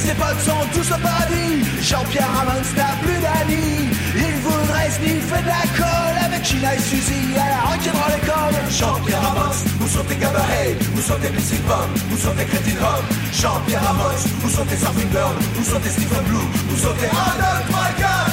Ses 0.00 0.14
potes 0.14 0.40
sont 0.40 0.64
tous 0.72 0.88
au 0.92 0.98
paradis 0.98 1.64
Jean-Pierre 1.82 2.30
Ramons 2.34 2.68
n'a 2.76 2.92
plus 3.02 3.20
d'amis 3.20 3.90
Il 4.16 4.34
voudrait 4.44 4.90
sniffer 4.90 5.42
de 5.42 5.48
la 5.48 5.66
colle 5.76 6.18
Avec 6.24 6.44
China 6.44 6.74
et 6.74 6.80
Suzy 6.80 7.22
à 7.36 7.48
la 7.52 7.60
rock 7.68 7.84
dans 7.84 8.10
les 8.14 8.22
cordes 8.26 8.70
Jean-Pierre 8.70 9.22
Ramons, 9.22 9.60
où 9.80 9.88
sont 9.88 10.04
tes 10.04 10.16
cabarets 10.16 10.76
Où 10.96 11.00
sont 11.00 11.18
tes 11.20 11.28
Pissing 11.28 11.62
Bomb 11.68 11.90
Où 12.12 12.16
sont 12.16 12.32
tes 12.32 12.44
Crétine 12.44 12.78
Rock 12.80 13.04
Jean-Pierre 13.32 13.82
Ramons, 13.82 14.22
où 14.44 14.48
sont 14.48 14.64
tes 14.64 14.76
Surfing 14.76 15.10
Girls 15.12 15.36
Où 15.58 15.64
sont 15.64 15.80
tes 15.80 15.92
Blue 16.28 16.48
Où 16.72 16.76
sont 16.76 16.94
tes 17.00 17.10
Arnold 17.10 17.66
Michael 17.70 18.30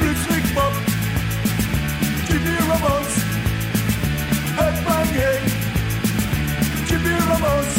Plus 0.00 0.16
Slick 0.24 0.54
Pop 0.54 0.72
Jimmy 2.28 2.56
Ramons 2.70 3.12
Headbanging 4.58 5.44
Jimmy 6.88 7.14
Ramons 7.30 7.77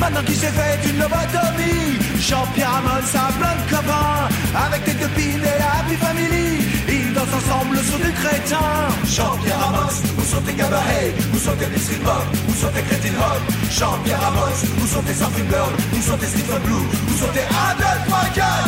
Maintenant 0.00 0.22
qu'il 0.24 0.34
s'est 0.34 0.46
fait 0.46 0.88
une 0.88 0.98
lobotomie 0.98 2.00
Jean-Pierre 2.18 2.70
Ramon, 2.72 3.04
ça 3.04 3.28
a 3.28 3.32
plein 3.32 3.54
de 3.60 3.70
copains 3.70 4.28
Avec 4.56 4.84
des 4.84 4.94
copines 4.94 5.44
et 5.44 5.58
la 5.60 5.70
Happy 5.80 5.96
Family 5.96 6.64
Ils 6.88 7.12
dansent 7.12 7.36
ensemble 7.36 7.76
sur 7.84 7.98
du 7.98 8.10
crétin. 8.12 8.88
Jean-Pierre 9.04 9.60
Ramos, 9.60 10.00
où 10.18 10.24
sont 10.24 10.40
tes 10.40 10.54
cabarets 10.54 11.12
Où 11.34 11.38
sont 11.38 11.52
tes 11.52 11.66
Blitzkrieg 11.66 12.02
Bob 12.02 12.24
Où 12.48 12.54
sont 12.54 12.68
tes 12.68 12.82
Crétine 12.82 13.16
Rock. 13.18 13.42
Jean-Pierre 13.70 14.20
Ramos, 14.20 14.58
où 14.82 14.86
sont 14.86 15.02
tes 15.02 15.14
Surfing 15.14 15.48
Girls 15.50 15.76
Où 15.92 16.02
sont 16.02 16.16
tes 16.16 16.26
Stephen 16.26 16.62
Blue 16.64 16.86
Où 17.08 17.14
sont 17.18 17.32
tes 17.34 17.46
Adult 17.68 18.02
Michael 18.08 18.66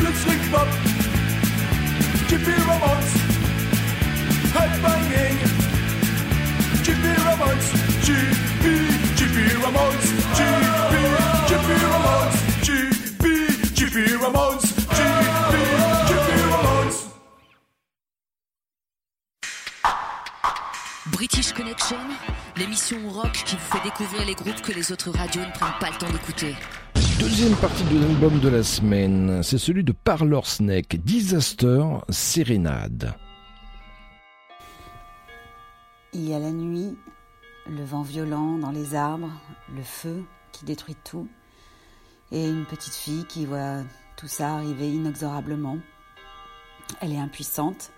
Blitzkrieg 0.00 0.50
Bob 0.50 0.68
Jimmy 2.28 2.56
Ramos 2.66 3.08
Headbanging 4.56 5.36
Jimmy 6.82 7.14
Ramos 7.26 7.64
Jimmy 8.02 8.97
Jimmy 9.38 9.54
Ramones, 9.62 10.06
GB, 10.34 10.94
GB 11.48 11.70
Ramones, 11.92 12.36
GB, 12.64 13.24
GB 13.74 14.16
Ramones, 14.16 14.66
GB, 14.96 15.54
GB 16.08 16.28
Ramones. 16.50 16.96
British 21.12 21.52
Connection, 21.52 21.96
l'émission 22.56 22.96
rock 23.10 23.30
qui 23.32 23.54
vous 23.54 23.78
fait 23.78 23.84
découvrir 23.84 24.26
les 24.26 24.34
groupes 24.34 24.60
que 24.60 24.72
les 24.72 24.90
autres 24.90 25.10
radios 25.10 25.42
ne 25.42 25.52
prennent 25.52 25.78
pas 25.78 25.90
le 25.90 25.98
temps 25.98 26.10
d'écouter. 26.10 26.56
Deuxième 27.20 27.54
partie 27.56 27.84
de 27.84 28.00
l'album 28.00 28.40
de 28.40 28.48
la 28.48 28.64
semaine, 28.64 29.42
c'est 29.44 29.58
celui 29.58 29.84
de 29.84 29.92
Parlor 29.92 30.46
Snake, 30.46 30.96
Disaster 31.04 31.84
Sérénade. 32.08 33.14
Il 36.12 36.28
y 36.28 36.34
a 36.34 36.40
la 36.40 36.50
nuit, 36.50 36.96
le 37.68 37.84
vent 37.84 38.02
violent 38.02 38.58
dans 38.58 38.70
les 38.70 38.94
arbres, 38.94 39.30
le 39.74 39.82
feu 39.82 40.24
qui 40.52 40.64
détruit 40.64 40.96
tout, 41.04 41.28
et 42.32 42.48
une 42.48 42.64
petite 42.64 42.94
fille 42.94 43.24
qui 43.26 43.46
voit 43.46 43.82
tout 44.16 44.28
ça 44.28 44.54
arriver 44.54 44.92
inexorablement. 44.92 45.78
Elle 47.00 47.12
est 47.12 47.18
impuissante, 47.18 47.92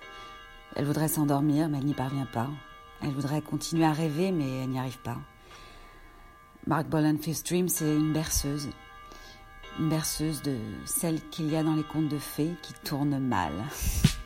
Elle 0.76 0.84
voudrait 0.84 1.08
s'endormir, 1.08 1.68
mais 1.68 1.78
elle 1.78 1.86
n'y 1.86 1.94
parvient 1.94 2.26
pas. 2.26 2.48
Elle 3.02 3.10
voudrait 3.12 3.42
continuer 3.42 3.84
à 3.84 3.92
rêver, 3.92 4.30
mais 4.30 4.62
elle 4.62 4.70
n'y 4.70 4.78
arrive 4.78 5.00
pas. 5.00 5.18
Mark 6.66 6.86
Bolan 6.86 7.16
Fifth 7.20 7.46
Dream, 7.48 7.68
c'est 7.68 7.96
une 7.96 8.12
berceuse. 8.12 8.68
Une 9.78 9.88
berceuse 9.88 10.42
de 10.42 10.56
celle 10.84 11.20
qu'il 11.30 11.50
y 11.50 11.56
a 11.56 11.62
dans 11.62 11.74
les 11.74 11.82
contes 11.82 12.08
de 12.08 12.18
fées 12.18 12.54
qui 12.62 12.74
tourne 12.84 13.18
mal. 13.18 13.52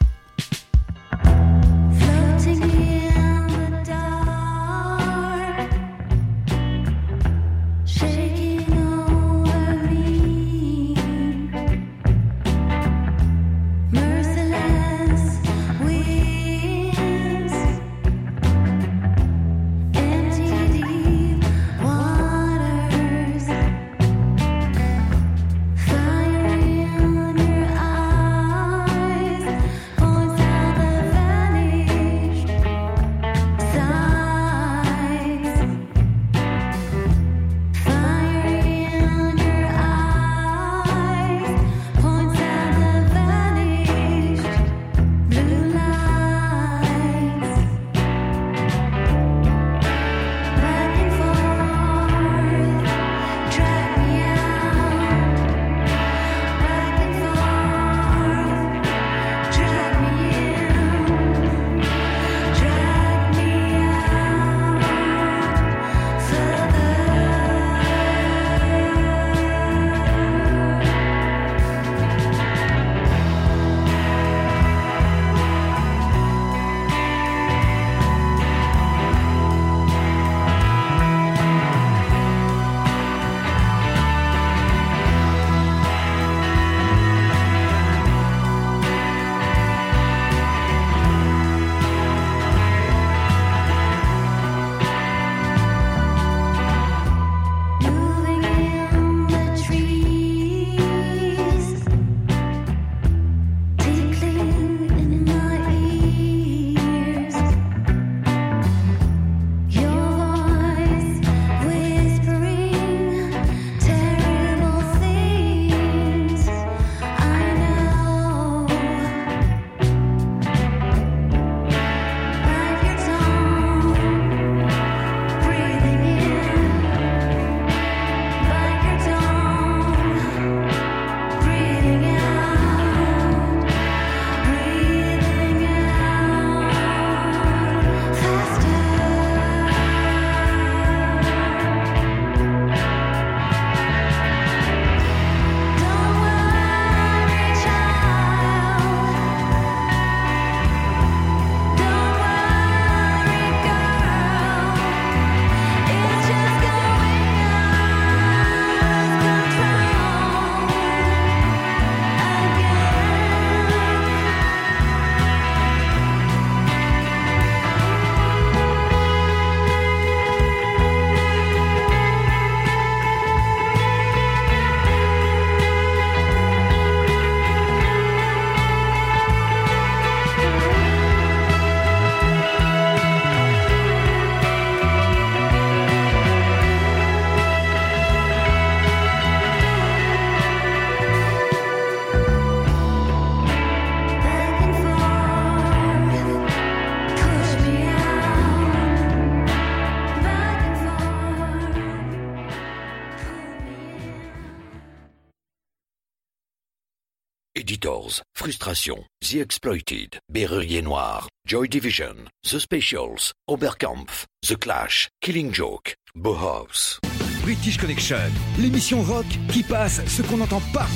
Editors, 207.56 208.20
Frustration, 208.34 209.04
The 209.20 209.40
Exploited, 209.40 210.18
Berrurier 210.28 210.82
Noir, 210.82 211.28
Joy 211.46 211.68
Division, 211.68 212.28
The 212.42 212.58
Specials, 212.58 213.32
Oberkampf, 213.48 214.24
The 214.42 214.56
Clash, 214.56 215.08
Killing 215.20 215.52
Joke, 215.52 215.94
Bauhaus. 216.16 216.98
British 217.44 217.78
Connection, 217.78 218.32
l'émission 218.58 219.02
rock 219.02 219.26
qui 219.52 219.62
passe 219.62 220.04
ce 220.06 220.22
qu'on 220.22 220.38
n'entend 220.38 220.62
pas 220.72 220.88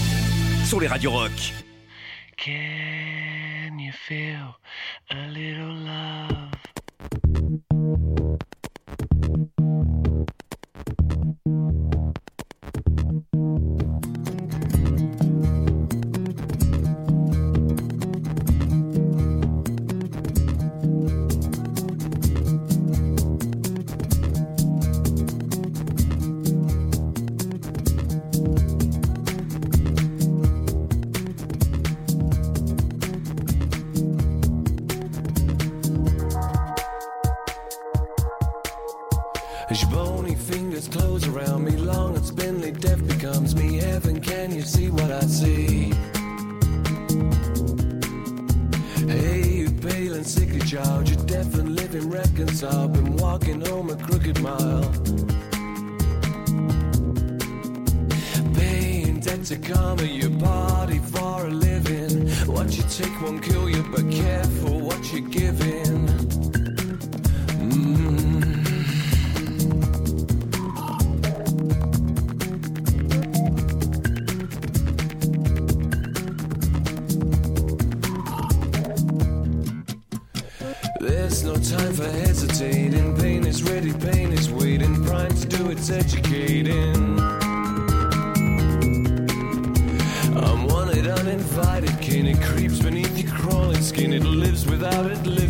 sur 0.64 0.80
les 0.80 0.88
radios 0.88 1.12
rock. 1.12 1.30
Can 2.36 3.78
you 3.78 3.92
feel 3.92 4.56
a 5.11 5.28
little 5.28 5.74
love? 5.84 6.48
Can 44.49 44.57
you 44.57 44.62
see 44.62 44.88
what 44.88 45.11
I 45.11 45.20
see? 45.20 45.92
Hey, 49.07 49.49
you 49.61 49.70
pale 49.70 50.14
and 50.14 50.26
sickly 50.26 50.61
child, 50.61 51.09
you're 51.09 51.24
deaf 51.26 51.55
and 51.55 51.76
living 51.76 52.09
reconciled. 52.09 52.94
Been 52.94 53.16
walking 53.16 53.61
home 53.61 53.90
a 53.90 53.96
crooked 53.96 54.40
mile. 54.40 54.90
Paying 58.55 59.20
debt 59.20 59.44
to 59.44 59.57
karma, 59.59 60.05
your 60.05 60.30
party 60.38 60.99
for 60.99 61.46
a 61.46 61.51
living. 61.51 62.28
What 62.46 62.74
you 62.74 62.84
take 62.84 63.20
won't 63.20 63.42
kill 63.42 63.68
you, 63.68 63.82
but 63.94 64.11
careful 64.11 64.80
what 64.80 65.12
you're 65.12 65.28
giving. 65.28 66.17
For 81.99 82.05
hesitating. 82.05 83.16
Pain 83.16 83.44
is 83.44 83.64
ready, 83.64 83.92
pain 83.92 84.32
is 84.32 84.49
waiting. 84.51 85.05
Prime 85.05 85.34
to 85.34 85.46
do 85.49 85.70
its 85.70 85.90
educating. 85.90 87.18
I'm 90.46 90.66
wanted, 90.66 91.09
uninvited. 91.09 92.01
Kin 92.01 92.26
it 92.26 92.40
creeps 92.40 92.78
beneath 92.78 93.18
your 93.18 93.32
crawling 93.32 93.82
skin. 93.82 94.12
It 94.12 94.22
lives 94.22 94.64
without, 94.64 95.07
it 95.11 95.26
lives 95.26 95.47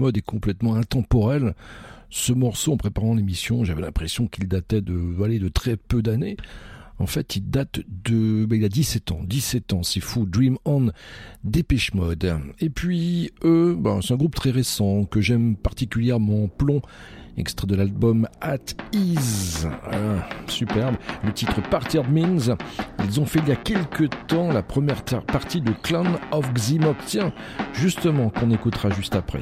Mode 0.00 0.16
est 0.16 0.22
complètement 0.22 0.74
intemporelle. 0.74 1.54
Ce 2.10 2.32
morceau, 2.32 2.72
en 2.72 2.76
préparant 2.76 3.14
l'émission, 3.14 3.64
j'avais 3.64 3.82
l'impression 3.82 4.26
qu'il 4.26 4.48
datait 4.48 4.80
de, 4.80 5.22
allez, 5.22 5.38
de 5.38 5.48
très 5.48 5.76
peu 5.76 6.02
d'années. 6.02 6.36
En 6.98 7.06
fait, 7.06 7.36
il 7.36 7.48
date 7.48 7.80
de, 7.88 8.44
ben, 8.44 8.56
il 8.56 8.64
a 8.64 8.68
17 8.68 9.12
ans, 9.12 9.20
17 9.24 9.72
ans, 9.72 9.82
c'est 9.82 10.00
fou. 10.00 10.26
Dream 10.26 10.58
On, 10.66 10.90
Dépêche 11.44 11.94
Mode. 11.94 12.38
Et 12.58 12.68
puis, 12.68 13.32
eux, 13.42 13.74
ben, 13.78 14.00
c'est 14.02 14.12
un 14.12 14.18
groupe 14.18 14.34
très 14.34 14.50
récent 14.50 15.04
que 15.04 15.22
j'aime 15.22 15.56
particulièrement, 15.56 16.48
Plomb, 16.48 16.82
extrait 17.40 17.66
de 17.66 17.74
l'album 17.74 18.28
At 18.40 18.58
Ease. 18.92 19.68
Ah, 19.90 20.28
superbe. 20.46 20.96
Le 21.24 21.32
titre 21.32 21.60
Party 21.68 21.98
Means. 22.08 22.56
Ils 23.04 23.20
ont 23.20 23.26
fait 23.26 23.40
il 23.40 23.48
y 23.48 23.52
a 23.52 23.56
quelques 23.56 24.10
temps 24.28 24.52
la 24.52 24.62
première 24.62 25.02
partie 25.02 25.60
de 25.60 25.72
Clown 25.82 26.18
of 26.30 26.52
Ximok. 26.52 26.96
Tiens, 27.06 27.32
justement, 27.72 28.30
qu'on 28.30 28.50
écoutera 28.50 28.90
juste 28.90 29.16
après. 29.16 29.40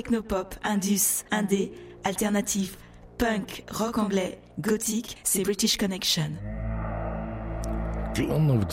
technopop, 0.00 0.54
indus, 0.64 1.24
indé, 1.30 1.72
alternatif, 2.04 2.78
punk, 3.18 3.64
rock 3.70 3.98
anglais, 3.98 4.38
gothique, 4.58 5.18
c'est 5.24 5.42
British 5.42 5.76
Connection. 5.76 6.30
Clan 8.14 8.48
of. 8.48 8.64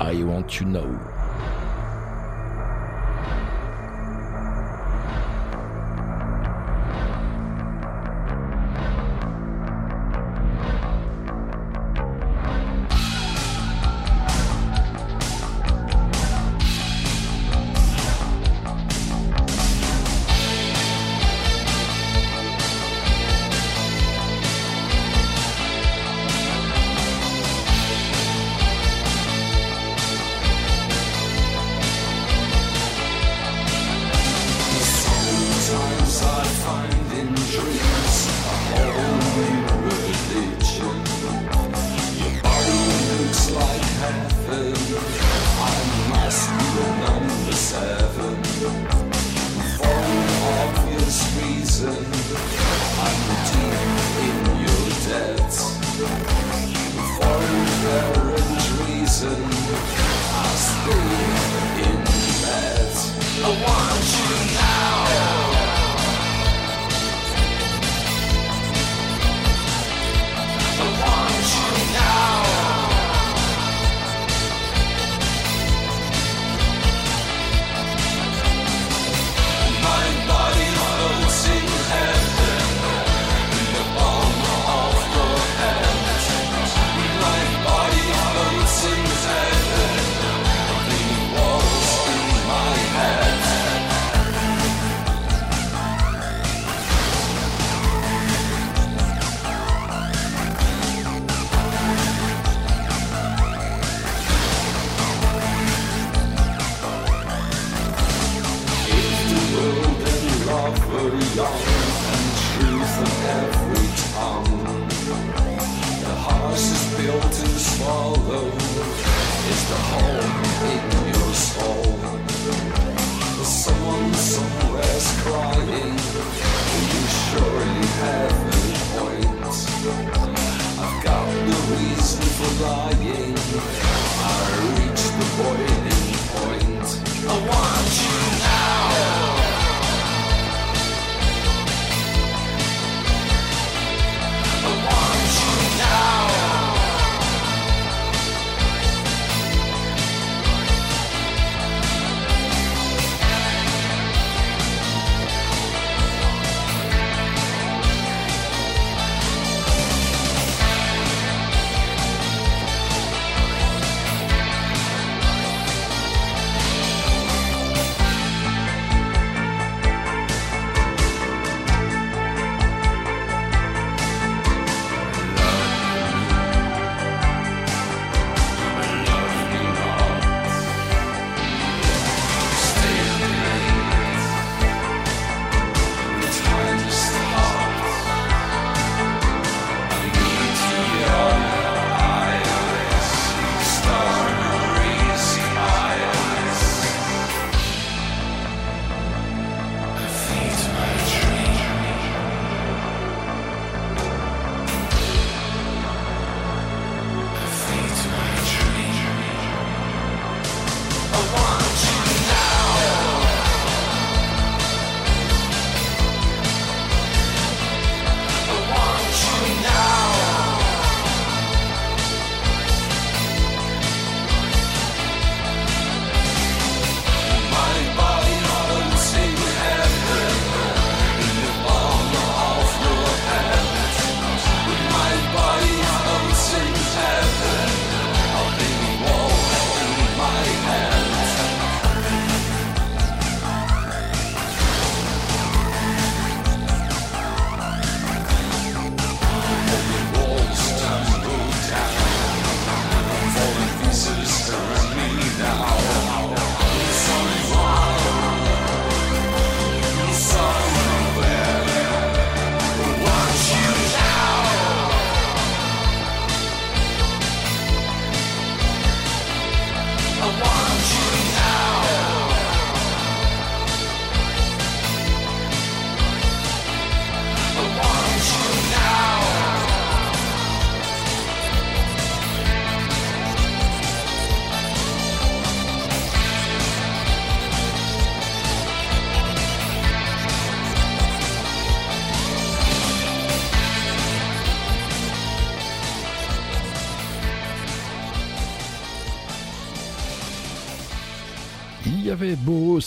I 0.00 0.24
want 0.24 0.58
you 0.58 0.66
now. 0.66 1.09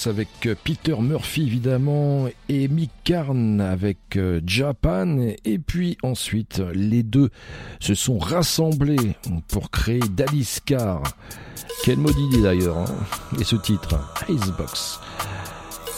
Avec 0.05 0.27
euh, 0.47 0.55
Peter 0.63 0.95
Murphy 0.99 1.43
évidemment 1.43 2.27
et 2.49 2.67
Mick 2.67 2.91
Carn 3.03 3.61
avec 3.61 4.17
euh, 4.17 4.41
Japan 4.45 5.17
et 5.45 5.59
puis 5.59 5.97
ensuite 6.03 6.61
les 6.73 7.03
deux 7.03 7.29
se 7.79 7.95
sont 7.95 8.17
rassemblés 8.17 9.15
pour 9.47 9.71
créer 9.71 9.99
Dalis 9.99 10.57
Car. 10.65 11.03
Quelle 11.83 11.99
maudite 11.99 12.41
d'ailleurs 12.41 12.79
hein, 12.79 12.85
et 13.39 13.43
ce 13.43 13.55
titre 13.55 13.97
Icebox. 14.27 14.99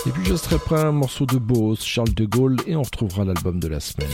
Et 0.08 0.12
puis 0.12 0.26
je 0.26 0.36
serai 0.36 0.60
prêt 0.60 0.82
à 0.82 0.88
un 0.88 0.92
morceau 0.92 1.26
de 1.26 1.38
Bose, 1.38 1.82
Charles 1.82 2.14
de 2.14 2.26
Gaulle 2.26 2.58
et 2.68 2.76
on 2.76 2.84
retrouvera 2.84 3.26
l'album 3.26 3.60
de 3.60 3.68
la 3.68 3.80
semaine 3.80 4.10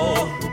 よ。 0.00 0.49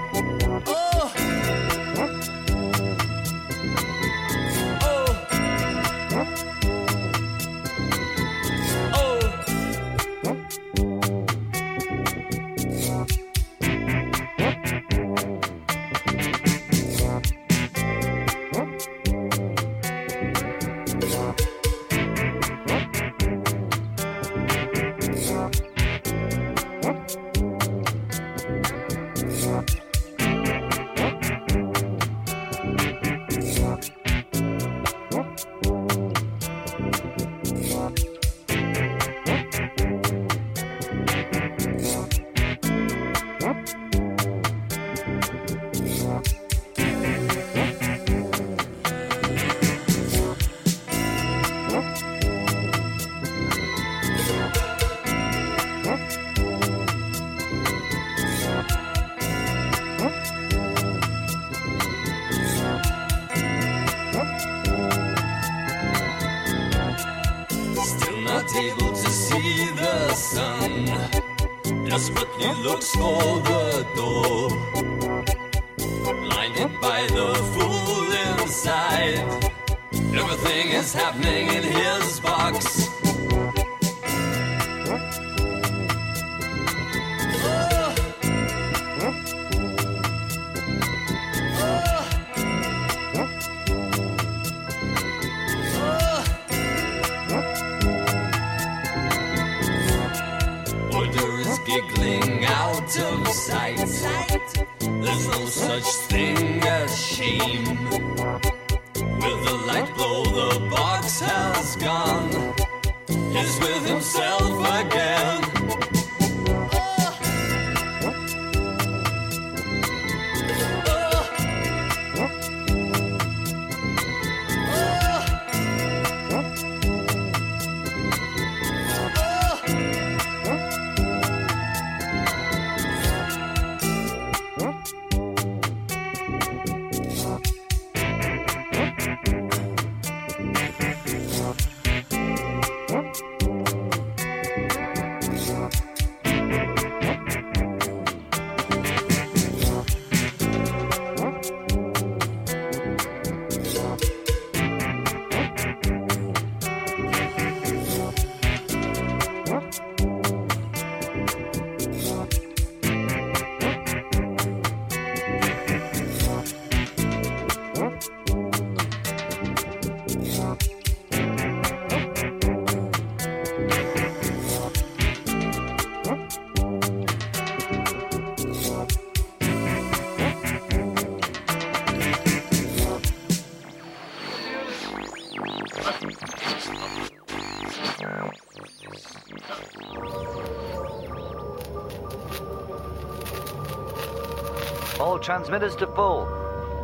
transmitters 195.27 195.75
to 195.75 195.85
full. 195.87 196.25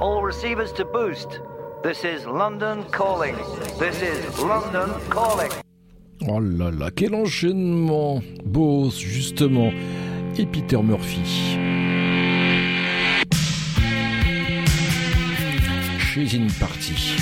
All 0.02 0.22
receivers 0.22 0.74
to 0.74 0.84
boost. 0.84 1.40
This 1.82 2.04
is 2.04 2.26
London 2.26 2.84
calling. 2.92 3.38
This 3.80 4.02
is 4.02 4.38
London 4.38 4.90
calling. 5.10 5.50
Oh 6.28 6.42
là 6.42 6.70
là, 6.70 6.92
quel 6.92 7.16
enchaînement 7.16 8.22
Beaux, 8.44 8.90
justement, 8.90 9.72
et 10.38 10.46
Peter 10.46 10.82
Murphy. 10.84 11.24
Chez 16.00 16.38
In 16.38 16.48
Party. 16.60 17.16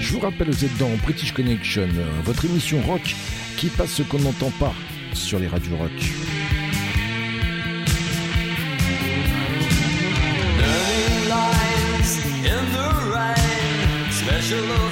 Je 0.00 0.14
vous 0.14 0.20
rappelle, 0.20 0.48
vous 0.48 0.64
êtes 0.64 0.78
dans 0.78 0.96
British 1.02 1.34
Connection, 1.34 1.88
votre 2.24 2.46
émission 2.46 2.80
rock 2.86 3.14
qui 3.58 3.66
passe 3.68 3.90
ce 3.90 4.02
qu'on 4.02 4.20
n'entend 4.20 4.50
pas 4.58 4.72
sur 5.12 5.38
les 5.38 5.46
radios 5.46 5.76
rock. 5.76 6.23
alone. 14.54 14.83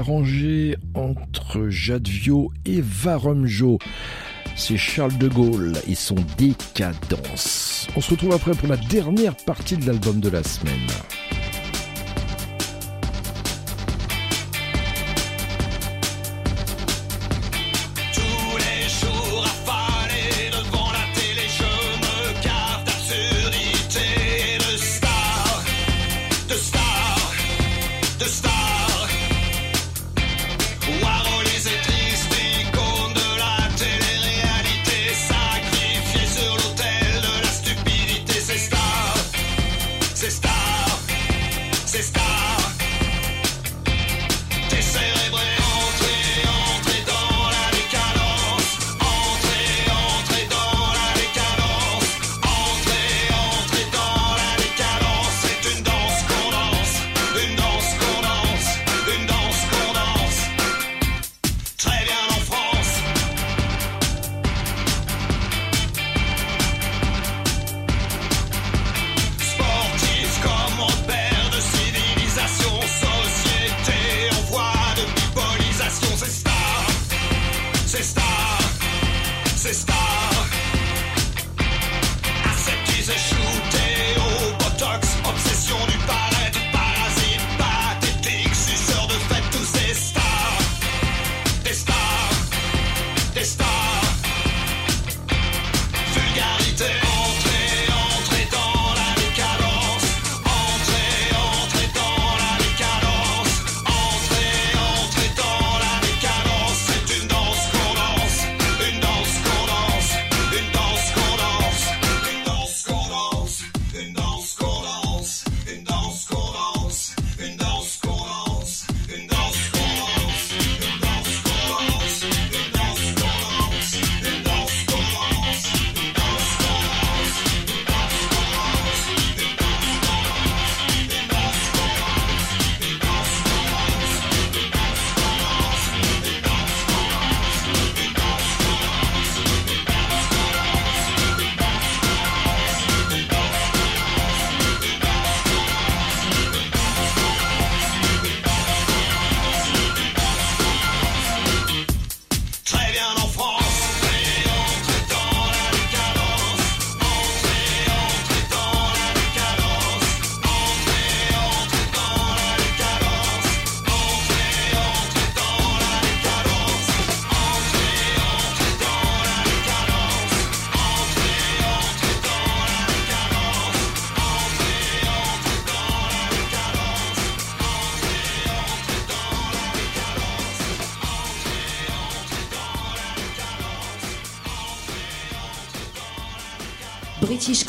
arrangé 0.00 0.76
entre 0.94 1.68
Jadvio 1.68 2.50
et 2.64 2.80
Varumjo. 2.80 3.78
C'est 4.56 4.78
Charles 4.78 5.16
de 5.18 5.28
Gaulle 5.28 5.74
et 5.86 5.94
son 5.94 6.16
décadence. 6.38 7.86
On 7.96 8.00
se 8.00 8.10
retrouve 8.12 8.32
après 8.32 8.52
pour 8.52 8.68
la 8.68 8.78
dernière 8.78 9.36
partie 9.36 9.76
de 9.76 9.86
l'album 9.86 10.20
de 10.20 10.30
la 10.30 10.42
semaine. 10.42 10.88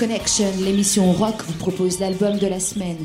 Connection, 0.01 0.49
l'émission 0.65 1.11
rock, 1.11 1.43
vous 1.45 1.53
propose 1.59 1.99
l'album 1.99 2.39
de 2.39 2.47
la 2.47 2.59
semaine. 2.59 2.97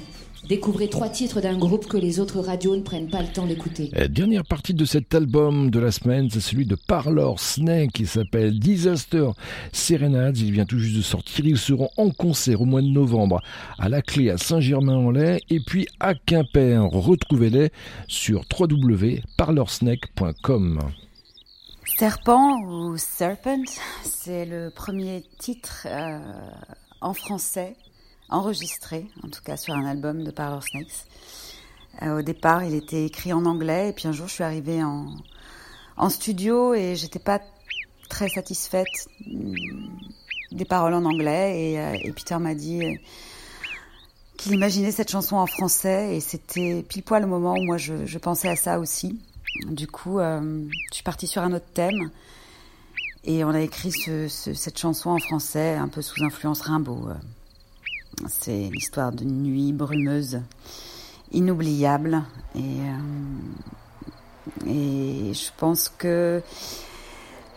Découvrez 0.49 0.89
trois 0.89 1.11
titres 1.11 1.43
d'un 1.43 1.59
groupe 1.59 1.87
que 1.89 1.99
les 1.99 2.21
autres 2.21 2.41
radios 2.41 2.75
ne 2.75 2.81
prennent 2.81 3.11
pas 3.11 3.21
le 3.21 3.29
temps 3.29 3.45
d'écouter. 3.45 3.91
Dernière 4.09 4.47
partie 4.47 4.73
de 4.73 4.87
cet 4.87 5.15
album 5.15 5.71
de 5.71 5.79
la 5.79 5.93
semaine, 5.93 6.31
c'est 6.31 6.41
celui 6.41 6.65
de 6.65 6.75
Parlor 6.75 7.39
Snake 7.39 7.93
qui 7.93 8.07
s'appelle 8.07 8.59
Disaster 8.59 9.29
Serenades. 9.75 10.39
Il 10.39 10.53
vient 10.53 10.65
tout 10.65 10.79
juste 10.79 10.97
de 10.97 11.03
sortir. 11.03 11.45
Ils 11.45 11.59
seront 11.59 11.91
en 11.99 12.09
concert 12.09 12.63
au 12.63 12.65
mois 12.65 12.81
de 12.81 12.87
novembre 12.87 13.43
à 13.79 13.91
la 13.91 14.01
clé 14.01 14.31
à 14.31 14.39
Saint-Germain-en-Laye 14.39 15.41
et 15.51 15.61
puis 15.61 15.87
à 16.01 16.15
Quimper. 16.15 16.83
Retrouvez-les 16.83 17.73
sur 18.09 18.43
www.parlorsnake.com. 18.59 20.81
Serpent 21.99 22.59
ou 22.63 22.97
Serpent, 22.97 23.65
c'est 24.03 24.47
le 24.47 24.71
premier 24.71 25.23
titre 25.39 25.87
euh, 25.87 26.19
en 27.07 27.15
français 27.15 27.77
enregistré, 28.29 29.07
en 29.23 29.29
tout 29.29 29.41
cas 29.43 29.57
sur 29.57 29.75
un 29.75 29.87
album 29.87 30.25
de 30.25 30.33
Parlor 30.33 30.63
Snakes. 30.63 31.07
Euh, 32.03 32.19
au 32.19 32.23
départ, 32.23 32.65
il 32.65 32.75
était 32.75 33.05
écrit 33.05 33.33
en 33.33 33.47
anglais, 33.47 33.91
et 33.91 33.93
puis 33.93 34.09
un 34.09 34.13
jour, 34.13 34.27
je 34.27 34.35
suis 34.35 34.45
arrivée 34.45 34.83
en, 34.83 36.11
studio 36.11 36.75
et 36.75 36.95
j'étais 36.97 37.21
pas 37.21 37.41
très 38.09 38.29
satisfaite 38.29 39.09
mm, 39.25 39.55
des 40.53 40.65
paroles 40.65 40.95
en 40.95 41.05
anglais. 41.05 41.73
Et, 41.73 41.81
euh, 41.81 41.97
et 42.03 42.13
Peter 42.13 42.37
m'a 42.39 42.55
dit 42.55 42.85
euh, 42.85 42.95
qu'il 44.37 44.53
imaginait 44.53 44.91
cette 44.91 45.11
chanson 45.11 45.37
en 45.37 45.47
français, 45.47 46.17
et 46.17 46.21
c'était 46.21 46.85
pile 46.89 47.05
poil 47.05 47.23
le 47.23 47.29
moment 47.29 47.55
où 47.55 47.63
moi 47.63 47.79
je, 47.79 48.19
pensais 48.19 48.49
à 48.49 48.57
ça 48.57 48.81
aussi. 48.81 49.21
Du 49.69 49.87
coup, 49.87 50.19
je 50.19 50.69
suis 50.91 51.05
partie 51.05 51.27
sur 51.27 51.41
un 51.41 51.53
autre 51.53 51.73
thème. 51.73 52.11
Et 53.27 53.45
on 53.45 53.51
a 53.51 53.61
écrit 53.61 53.91
ce- 53.91 54.29
ce- 54.29 54.55
cette 54.55 54.79
chanson 54.79 55.11
en 55.11 55.19
français, 55.19 55.75
un 55.75 55.89
peu 55.89 56.01
sous 56.01 56.23
influence 56.23 56.61
Rimbaud. 56.61 57.09
C'est 58.29 58.71
l'histoire 58.73 59.13
d'une 59.13 59.43
nuit 59.43 59.73
brumeuse, 59.73 60.41
inoubliable. 61.33 62.23
Et, 62.55 62.61
euh, 64.67 65.33
je 65.33 65.51
pense 65.57 65.89
que. 65.89 66.43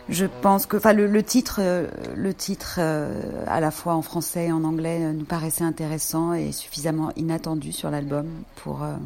Je 0.08 0.26
pense 0.26 0.66
que, 0.66 0.76
enfin, 0.76 0.92
le, 0.92 1.22
titre, 1.22 1.60
euh, 1.62 1.86
le 2.16 2.34
titre 2.34 2.76
euh, 2.78 3.44
à 3.46 3.60
la 3.60 3.70
fois 3.70 3.94
en 3.94 4.02
français 4.02 4.46
et 4.46 4.52
en 4.52 4.64
anglais 4.64 5.04
euh, 5.04 5.12
nous 5.12 5.24
paraissait 5.24 5.62
intéressant 5.62 6.32
et 6.32 6.50
suffisamment 6.50 7.12
inattendu 7.14 7.70
sur 7.70 7.90
l'album 7.90 8.26
pour 8.56 8.82
euh, 8.82 8.96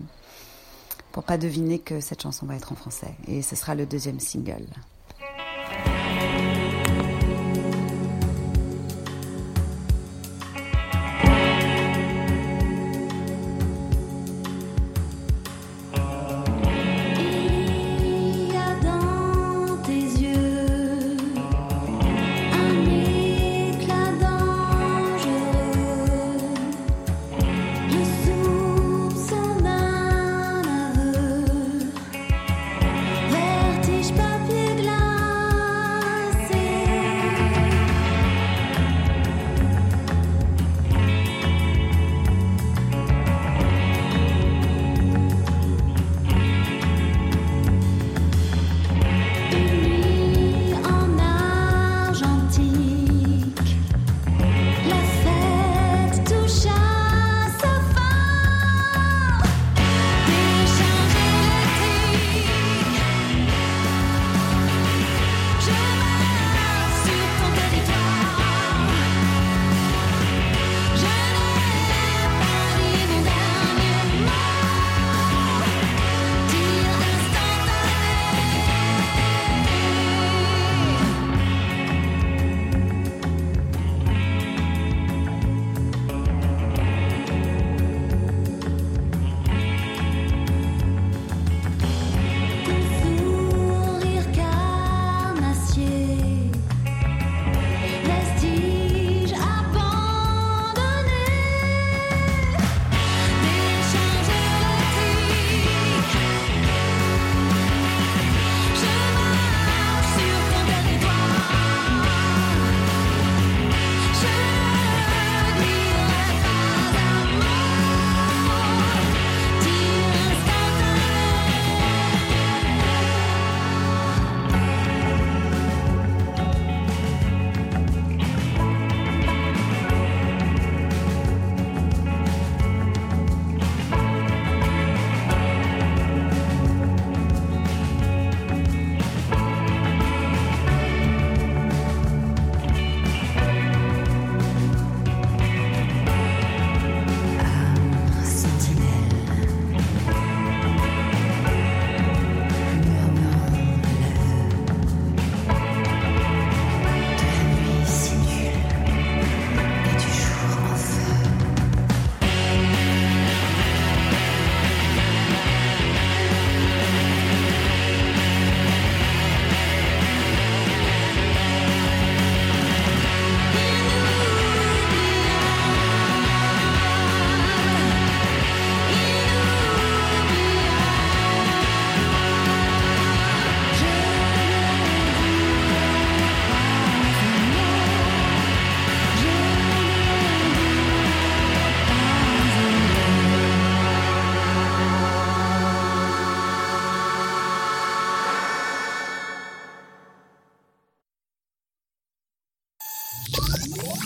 pour 1.13 1.23
pas 1.25 1.37
deviner 1.37 1.79
que 1.79 2.01
cette 2.01 2.23
chanson 2.23 2.47
va 2.47 2.57
être 2.57 2.73
en 2.73 2.75
français. 2.75 3.15
Et 3.29 3.43
ce 3.43 3.55
sera 3.55 3.75
le 3.75 3.85
deuxième 3.85 4.19
single. 4.19 4.65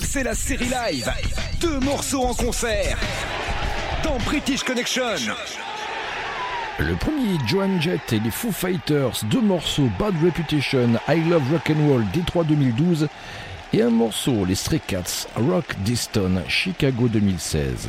C'est 0.03 0.23
la 0.23 0.35
série 0.35 0.69
live. 0.69 1.11
Deux 1.61 1.79
morceaux 1.81 2.23
en 2.23 2.35
concert. 2.35 2.99
Dans 4.03 4.19
British 4.19 4.63
Connection. 4.63 5.03
Le 6.79 6.95
premier, 6.95 7.39
Joan 7.47 7.81
Jett 7.81 8.13
et 8.13 8.21
les 8.21 8.31
Foo 8.31 8.53
Fighters, 8.53 9.25
deux 9.25 9.41
morceaux, 9.41 9.89
Bad 9.99 10.15
Reputation, 10.23 10.91
I 11.09 11.21
Love 11.29 11.43
Rock 11.53 11.71
and 11.71 11.89
Roll, 11.89 12.05
Détroit 12.13 12.45
2012, 12.45 13.09
et 13.73 13.83
un 13.83 13.91
morceau, 13.91 14.45
les 14.45 14.55
Stray 14.55 14.81
Cats, 14.87 15.27
Rock 15.35 15.75
Diston, 15.81 16.43
Chicago 16.47 17.09
2016. 17.09 17.89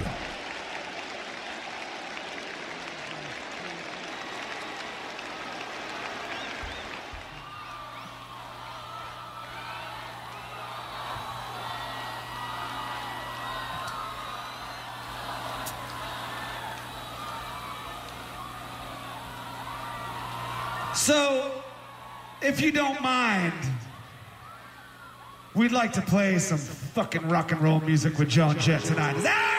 We'd 25.59 25.73
like 25.73 25.91
to 25.91 26.01
play 26.01 26.39
some 26.39 26.57
fucking 26.57 27.27
rock 27.27 27.51
and 27.51 27.59
roll 27.59 27.81
music 27.81 28.17
with 28.17 28.29
John 28.29 28.57
Jett 28.59 28.81
tonight. 28.81 29.58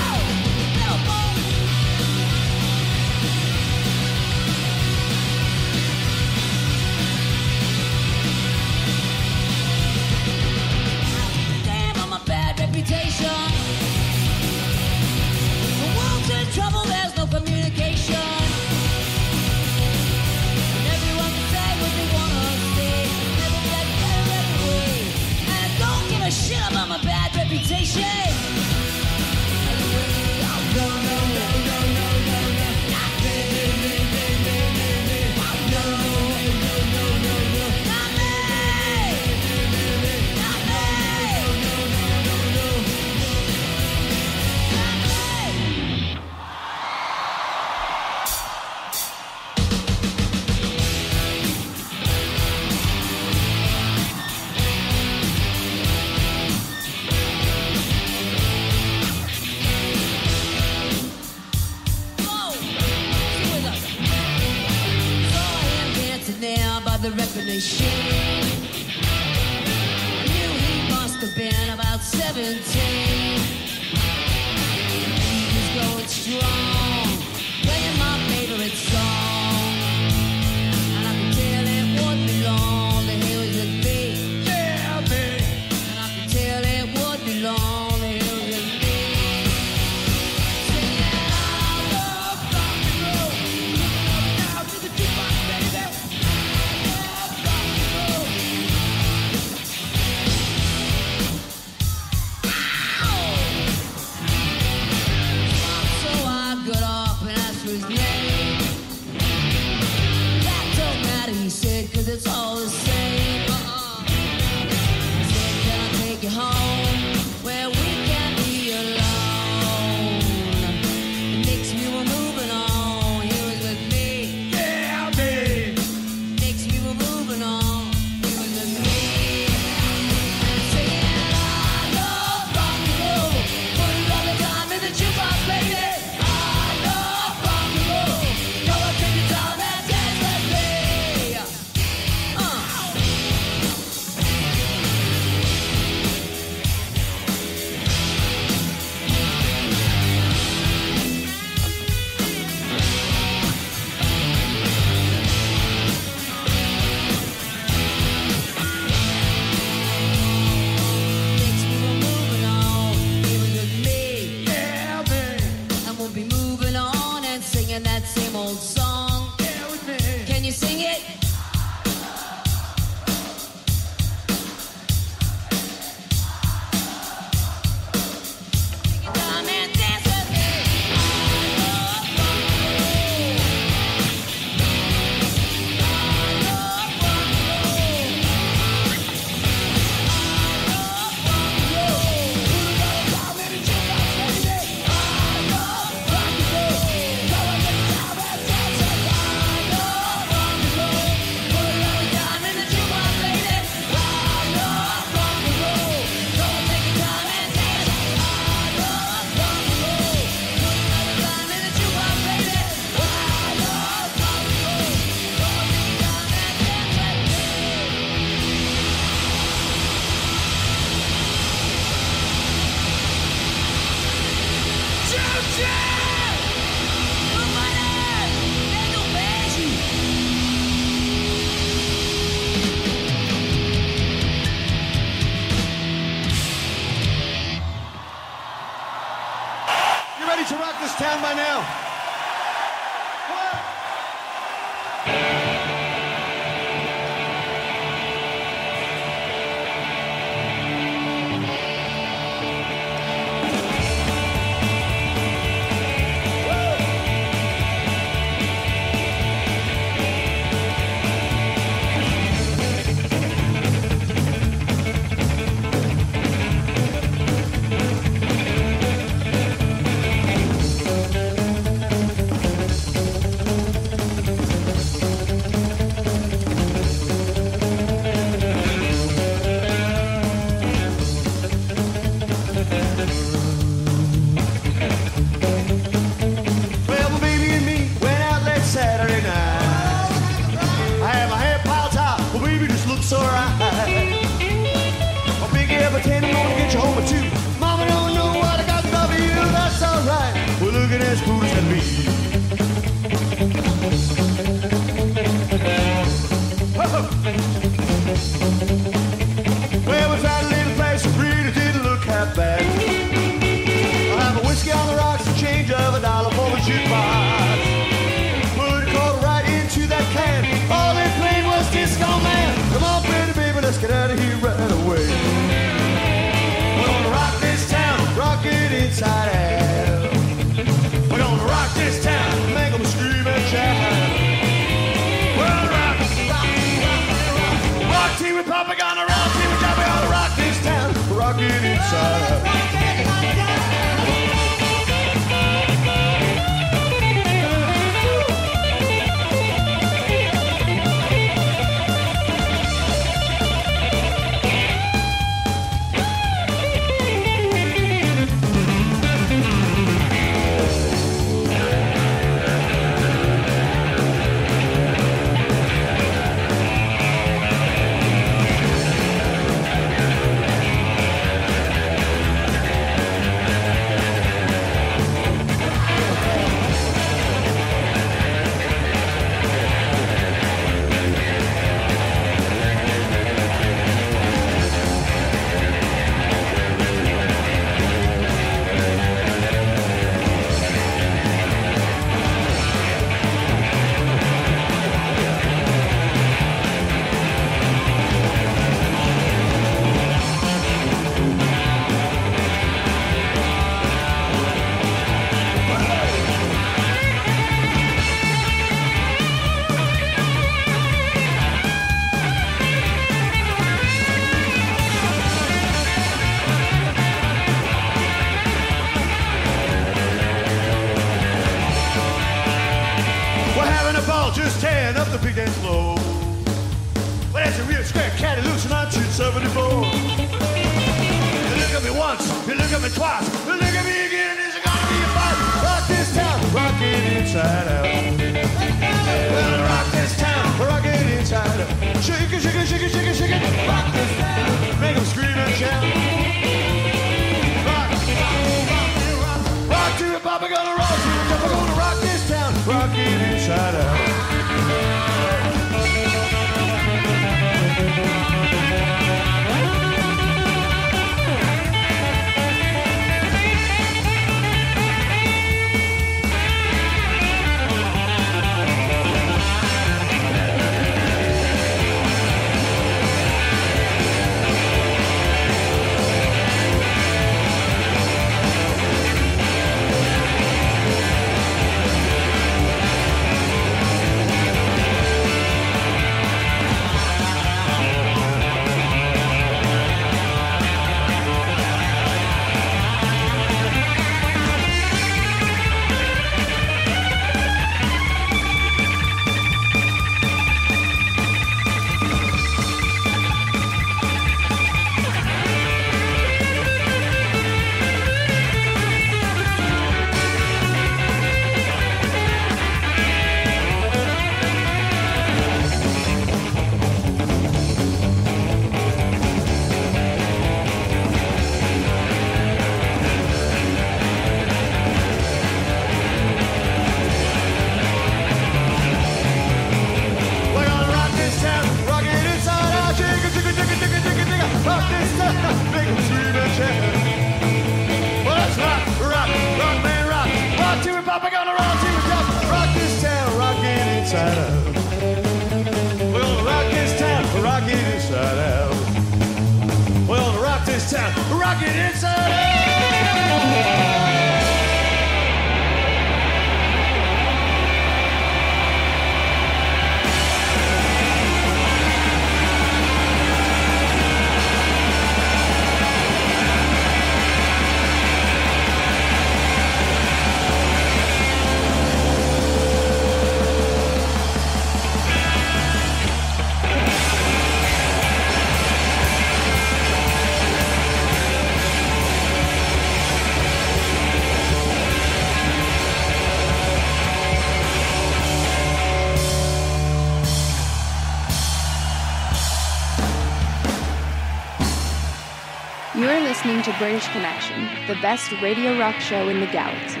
the 597.94 598.00
best 598.00 598.32
radio 598.40 598.78
rock 598.78 598.98
show 599.00 599.28
in 599.28 599.40
the 599.40 599.46
galaxy. 599.52 600.00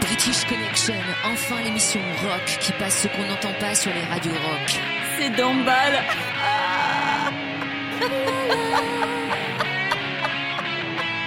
British 0.00 0.44
Connection, 0.44 0.94
enfin 1.24 1.60
l'émission 1.62 2.00
rock 2.22 2.44
qui 2.60 2.72
passe 2.72 3.02
ce 3.02 3.08
qu'on 3.08 3.26
n'entend 3.26 3.52
pas 3.60 3.74
sur 3.74 3.92
les 3.92 4.04
radios 4.04 4.32
rock. 4.32 4.80
C'est 5.18 5.30
d'emballe. 5.36 6.02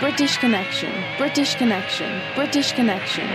British 0.02 0.40
Connection, 0.40 0.90
British 1.20 1.56
Connection, 1.56 2.10
British 2.36 2.74
Connection. 2.74 3.28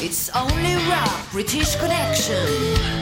It's 0.00 0.30
only 0.36 0.76
rock, 0.88 1.32
British 1.32 1.76
Connection. 1.76 2.93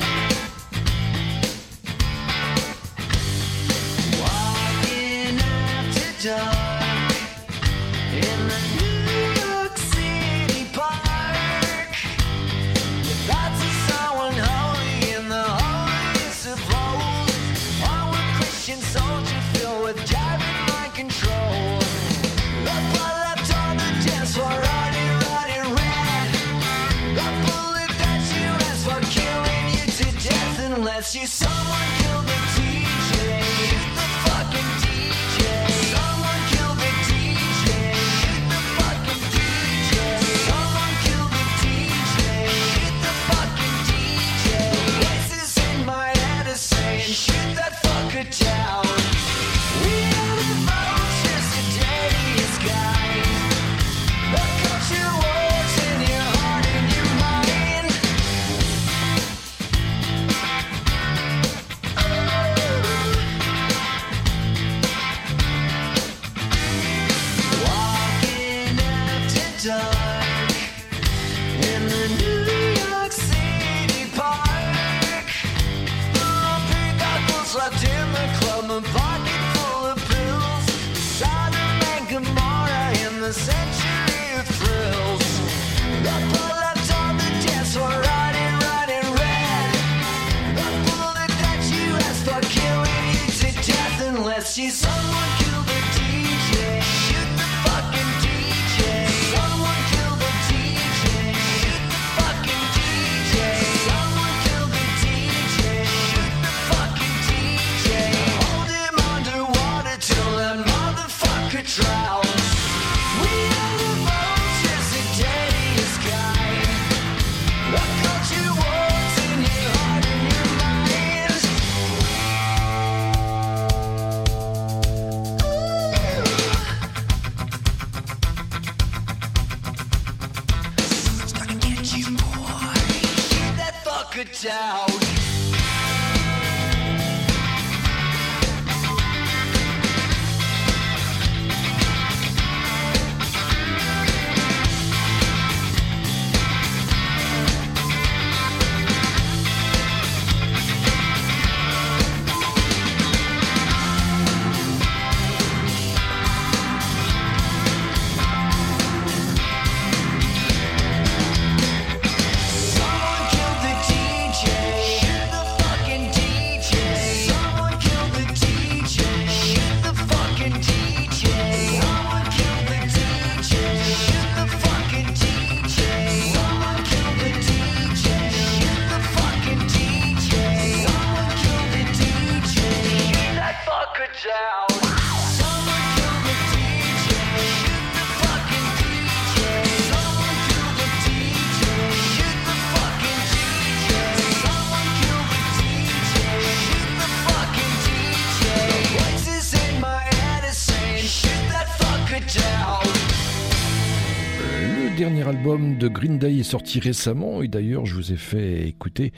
de 205.82 205.88
Green 205.88 206.16
Day 206.16 206.38
est 206.38 206.44
sorti 206.44 206.78
récemment 206.78 207.42
et 207.42 207.48
d'ailleurs 207.48 207.86
je 207.86 207.96
vous 207.96 208.12
ai 208.12 208.16
fait 208.16 208.68
écouter 208.68 209.12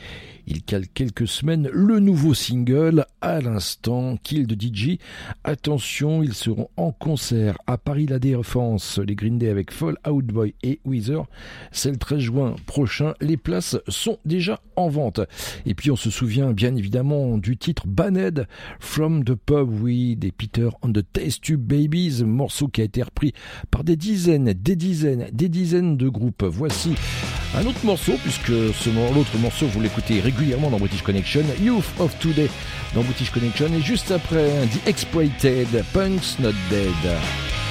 il 0.47 0.63
cale 0.63 0.87
quelques 0.89 1.27
semaines 1.27 1.69
le 1.73 2.01
nouveau 2.01 2.35
single 2.35 3.07
à 3.21 3.41
l'instant, 3.41 4.17
Kill 4.23 4.47
de 4.47 4.55
DJ. 4.55 4.99
Attention, 5.43 6.23
ils 6.23 6.35
seront 6.35 6.69
en 6.77 6.93
concert 6.93 7.57
à 7.67 7.79
Paris 7.79 8.07
La 8.07 8.19
Défense, 8.19 8.99
les 8.99 9.15
Green 9.15 9.39
Day 9.39 9.49
avec 9.49 9.71
Fall 9.71 9.97
Out 10.09 10.27
Boy 10.27 10.55
et 10.63 10.81
Weezer. 10.85 11.27
C'est 11.73 11.91
le 11.91 11.97
13 11.97 12.19
juin 12.19 12.57
prochain. 12.67 13.15
Les 13.21 13.37
places 13.37 13.79
sont 13.89 14.19
déjà 14.25 14.61
en 14.77 14.89
vente. 14.89 15.21
Et 15.67 15.75
puis 15.75 15.91
on 15.91 15.97
se 15.97 16.11
souvient 16.11 16.53
bien 16.53 16.77
évidemment 16.77 17.39
du 17.39 17.57
titre 17.57 17.87
Banned 17.87 18.47
From 18.81 19.25
the 19.25 19.35
Pub, 19.35 19.71
oui, 19.83 20.17
des 20.17 20.33
Peter 20.33 20.69
on 20.83 20.93
the 20.93 21.05
Taste 21.13 21.43
Tube 21.43 21.61
Babies, 21.61 22.23
morceau 22.25 22.69
qui 22.69 22.83
a 22.83 22.85
été 22.85 23.03
repris 23.03 23.33
par 23.71 23.85
des 23.85 23.97
dizaines, 23.97 24.53
des 24.53 24.77
dizaines, 24.77 25.29
des 25.33 25.49
dizaines 25.49 25.97
de 25.97 26.09
groupes. 26.09 26.45
Voici 26.45 26.95
un 27.57 27.67
autre 27.67 27.85
morceau, 27.85 28.15
puisque 28.23 28.49
l'autre 28.49 29.39
morceau, 29.39 29.67
vous 29.67 29.81
l'écoutez 29.81 30.21
régulièrement 30.21 30.71
dans 30.71 30.79
British 30.79 31.03
Connection, 31.03 31.45
Youth 31.63 31.85
of 31.99 32.17
Today 32.19 32.51
dans 32.95 33.03
British 33.03 33.31
Connection, 33.31 33.67
et 33.77 33.81
juste 33.81 34.11
après, 34.11 34.49
The 34.67 34.89
Exploited, 34.89 35.85
Punks 35.93 36.39
Not 36.41 36.53
Dead. 36.71 37.64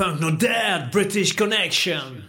Punk 0.00 0.18
No 0.18 0.30
Dead 0.34 0.90
British 0.90 1.36
Connection. 1.36 2.24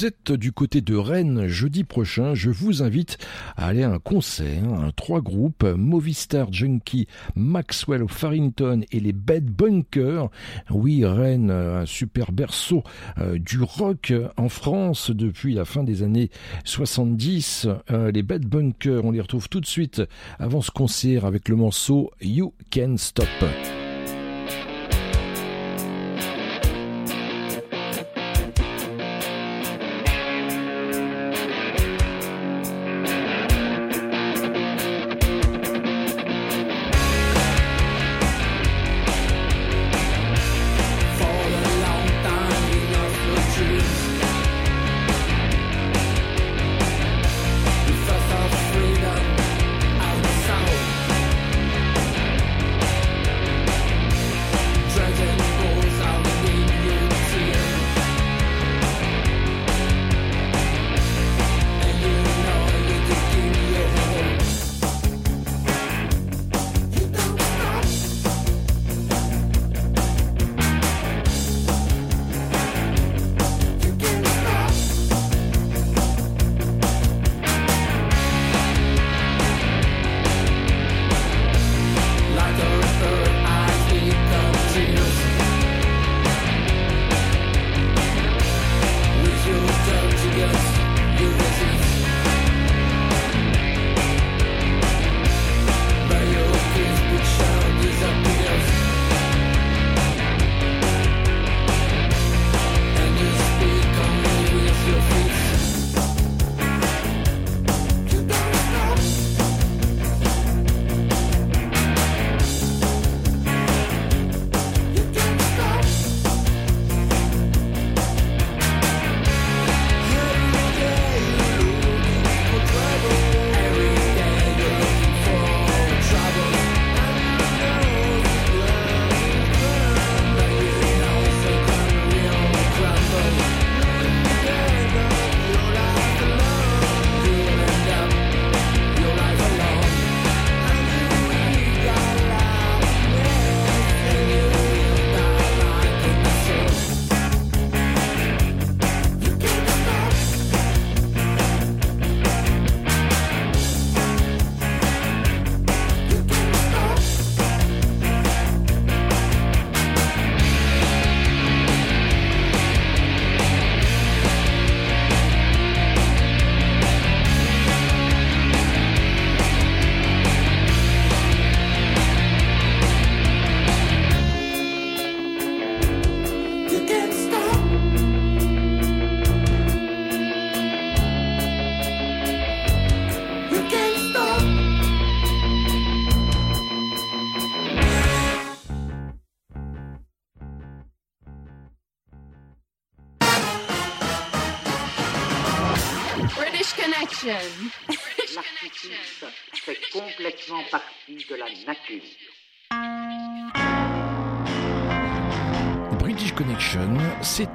vous 0.00 0.06
êtes 0.06 0.32
du 0.32 0.50
côté 0.50 0.80
de 0.80 0.96
Rennes 0.96 1.46
jeudi 1.46 1.84
prochain, 1.84 2.32
je 2.32 2.48
vous 2.48 2.82
invite 2.82 3.18
à 3.58 3.66
aller 3.66 3.82
à 3.82 3.90
un 3.90 3.98
concert, 3.98 4.62
trois 4.96 5.20
groupes, 5.20 5.62
Movistar 5.62 6.50
Junkie, 6.50 7.06
Maxwell 7.36 8.06
Farrington 8.08 8.80
et 8.92 8.98
les 8.98 9.12
Bad 9.12 9.44
Bunkers. 9.44 10.30
Oui, 10.70 11.04
Rennes, 11.04 11.50
un 11.50 11.84
super 11.84 12.32
berceau 12.32 12.82
euh, 13.18 13.38
du 13.38 13.60
rock 13.60 14.14
en 14.38 14.48
France 14.48 15.10
depuis 15.10 15.52
la 15.52 15.66
fin 15.66 15.84
des 15.84 16.02
années 16.02 16.30
70. 16.64 17.68
Euh, 17.90 18.10
les 18.10 18.22
Bad 18.22 18.46
Bunkers, 18.46 19.04
on 19.04 19.10
les 19.10 19.20
retrouve 19.20 19.50
tout 19.50 19.60
de 19.60 19.66
suite 19.66 20.00
avant 20.38 20.62
ce 20.62 20.70
concert 20.70 21.26
avec 21.26 21.50
le 21.50 21.56
morceau 21.56 22.10
You 22.22 22.54
Can 22.72 22.96
Stop. 22.96 23.28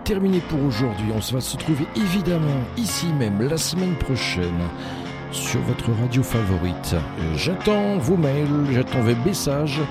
Terminé 0.05 0.39
pour 0.39 0.63
aujourd'hui. 0.63 1.07
On 1.13 1.19
va 1.33 1.41
se 1.41 1.57
trouver 1.57 1.85
évidemment 1.95 2.61
ici 2.77 3.07
même 3.07 3.41
la 3.41 3.57
semaine 3.57 3.95
prochaine 3.95 4.61
sur 5.31 5.59
votre 5.61 5.91
radio 5.99 6.21
favorite. 6.21 6.95
J'attends 7.35 7.97
vos 7.97 8.15
mails, 8.15 8.67
j'attends 8.71 9.01
vos 9.01 9.15
messages 9.25 9.81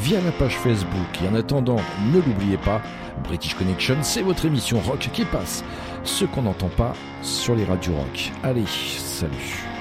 via 0.00 0.20
la 0.22 0.32
page 0.32 0.56
Facebook. 0.56 1.22
Et 1.22 1.28
en 1.28 1.34
attendant, 1.34 1.76
ne 2.12 2.20
l'oubliez 2.20 2.56
pas, 2.56 2.80
British 3.24 3.54
Connection, 3.54 3.98
c'est 4.00 4.22
votre 4.22 4.46
émission 4.46 4.80
rock 4.80 5.10
qui 5.12 5.24
passe 5.26 5.62
ce 6.02 6.24
qu'on 6.24 6.42
n'entend 6.42 6.70
pas 6.70 6.94
sur 7.20 7.54
les 7.54 7.64
radios 7.64 7.94
rock. 7.94 8.32
Allez, 8.42 8.66
salut. 8.66 9.71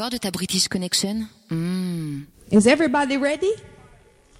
Encore 0.00 0.10
de 0.10 0.16
ta 0.16 0.30
British 0.30 0.66
Connection 0.66 1.28
Hmm. 1.50 2.22
Is 2.50 2.66
everybody 2.66 3.18
ready? 3.18 3.52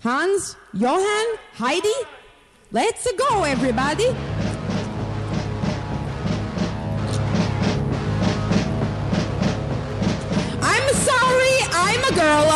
Hans, 0.03 0.57
Johan, 0.73 1.27
Heidi? 1.59 1.99
Let's 2.73 3.07
go, 3.12 3.45
everybody! 3.45 4.07
I'm 10.62 10.87
sorry, 11.11 11.57
I'm 11.85 12.03
a 12.05 12.15
girl 12.15 12.49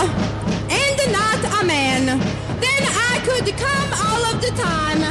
and 0.70 0.98
not 1.12 1.60
a 1.60 1.66
man. 1.66 2.06
Then 2.64 2.82
I 3.10 3.20
could 3.26 3.46
come 3.54 3.90
all 4.06 4.22
of 4.32 4.40
the 4.40 4.52
time 4.56 5.02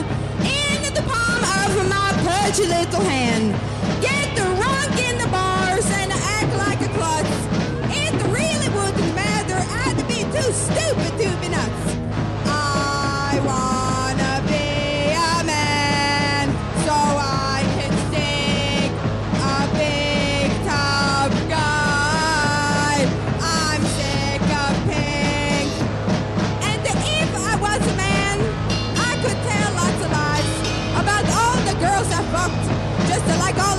in 0.42 0.94
the 0.96 1.04
palm 1.12 1.44
of 1.62 1.90
my 1.90 2.10
pudgy 2.26 2.66
little 2.66 3.04
hand. 3.04 3.54
Get 4.02 4.36
drunk 4.36 5.00
in 5.10 5.16
the 5.20 5.28
bars 5.28 5.86
and 5.92 6.23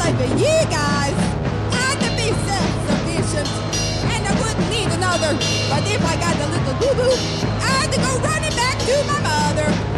all 0.04 0.12
of 0.12 0.40
you 0.40 0.58
guys. 0.68 1.16
I'd 1.72 2.16
be 2.16 2.28
self-sufficient, 2.44 3.48
and 4.12 4.26
I 4.26 4.32
wouldn't 4.40 4.70
need 4.70 4.90
another. 4.92 5.32
But 5.70 5.82
if 5.88 6.02
I 6.04 6.14
got 6.16 6.36
a 6.36 6.46
little 6.54 6.76
boo-boo, 6.80 7.14
I'd 7.60 7.94
go 7.96 8.12
running 8.20 8.54
back 8.56 8.78
to 8.78 8.94
my 9.06 9.20
mother. 9.20 9.93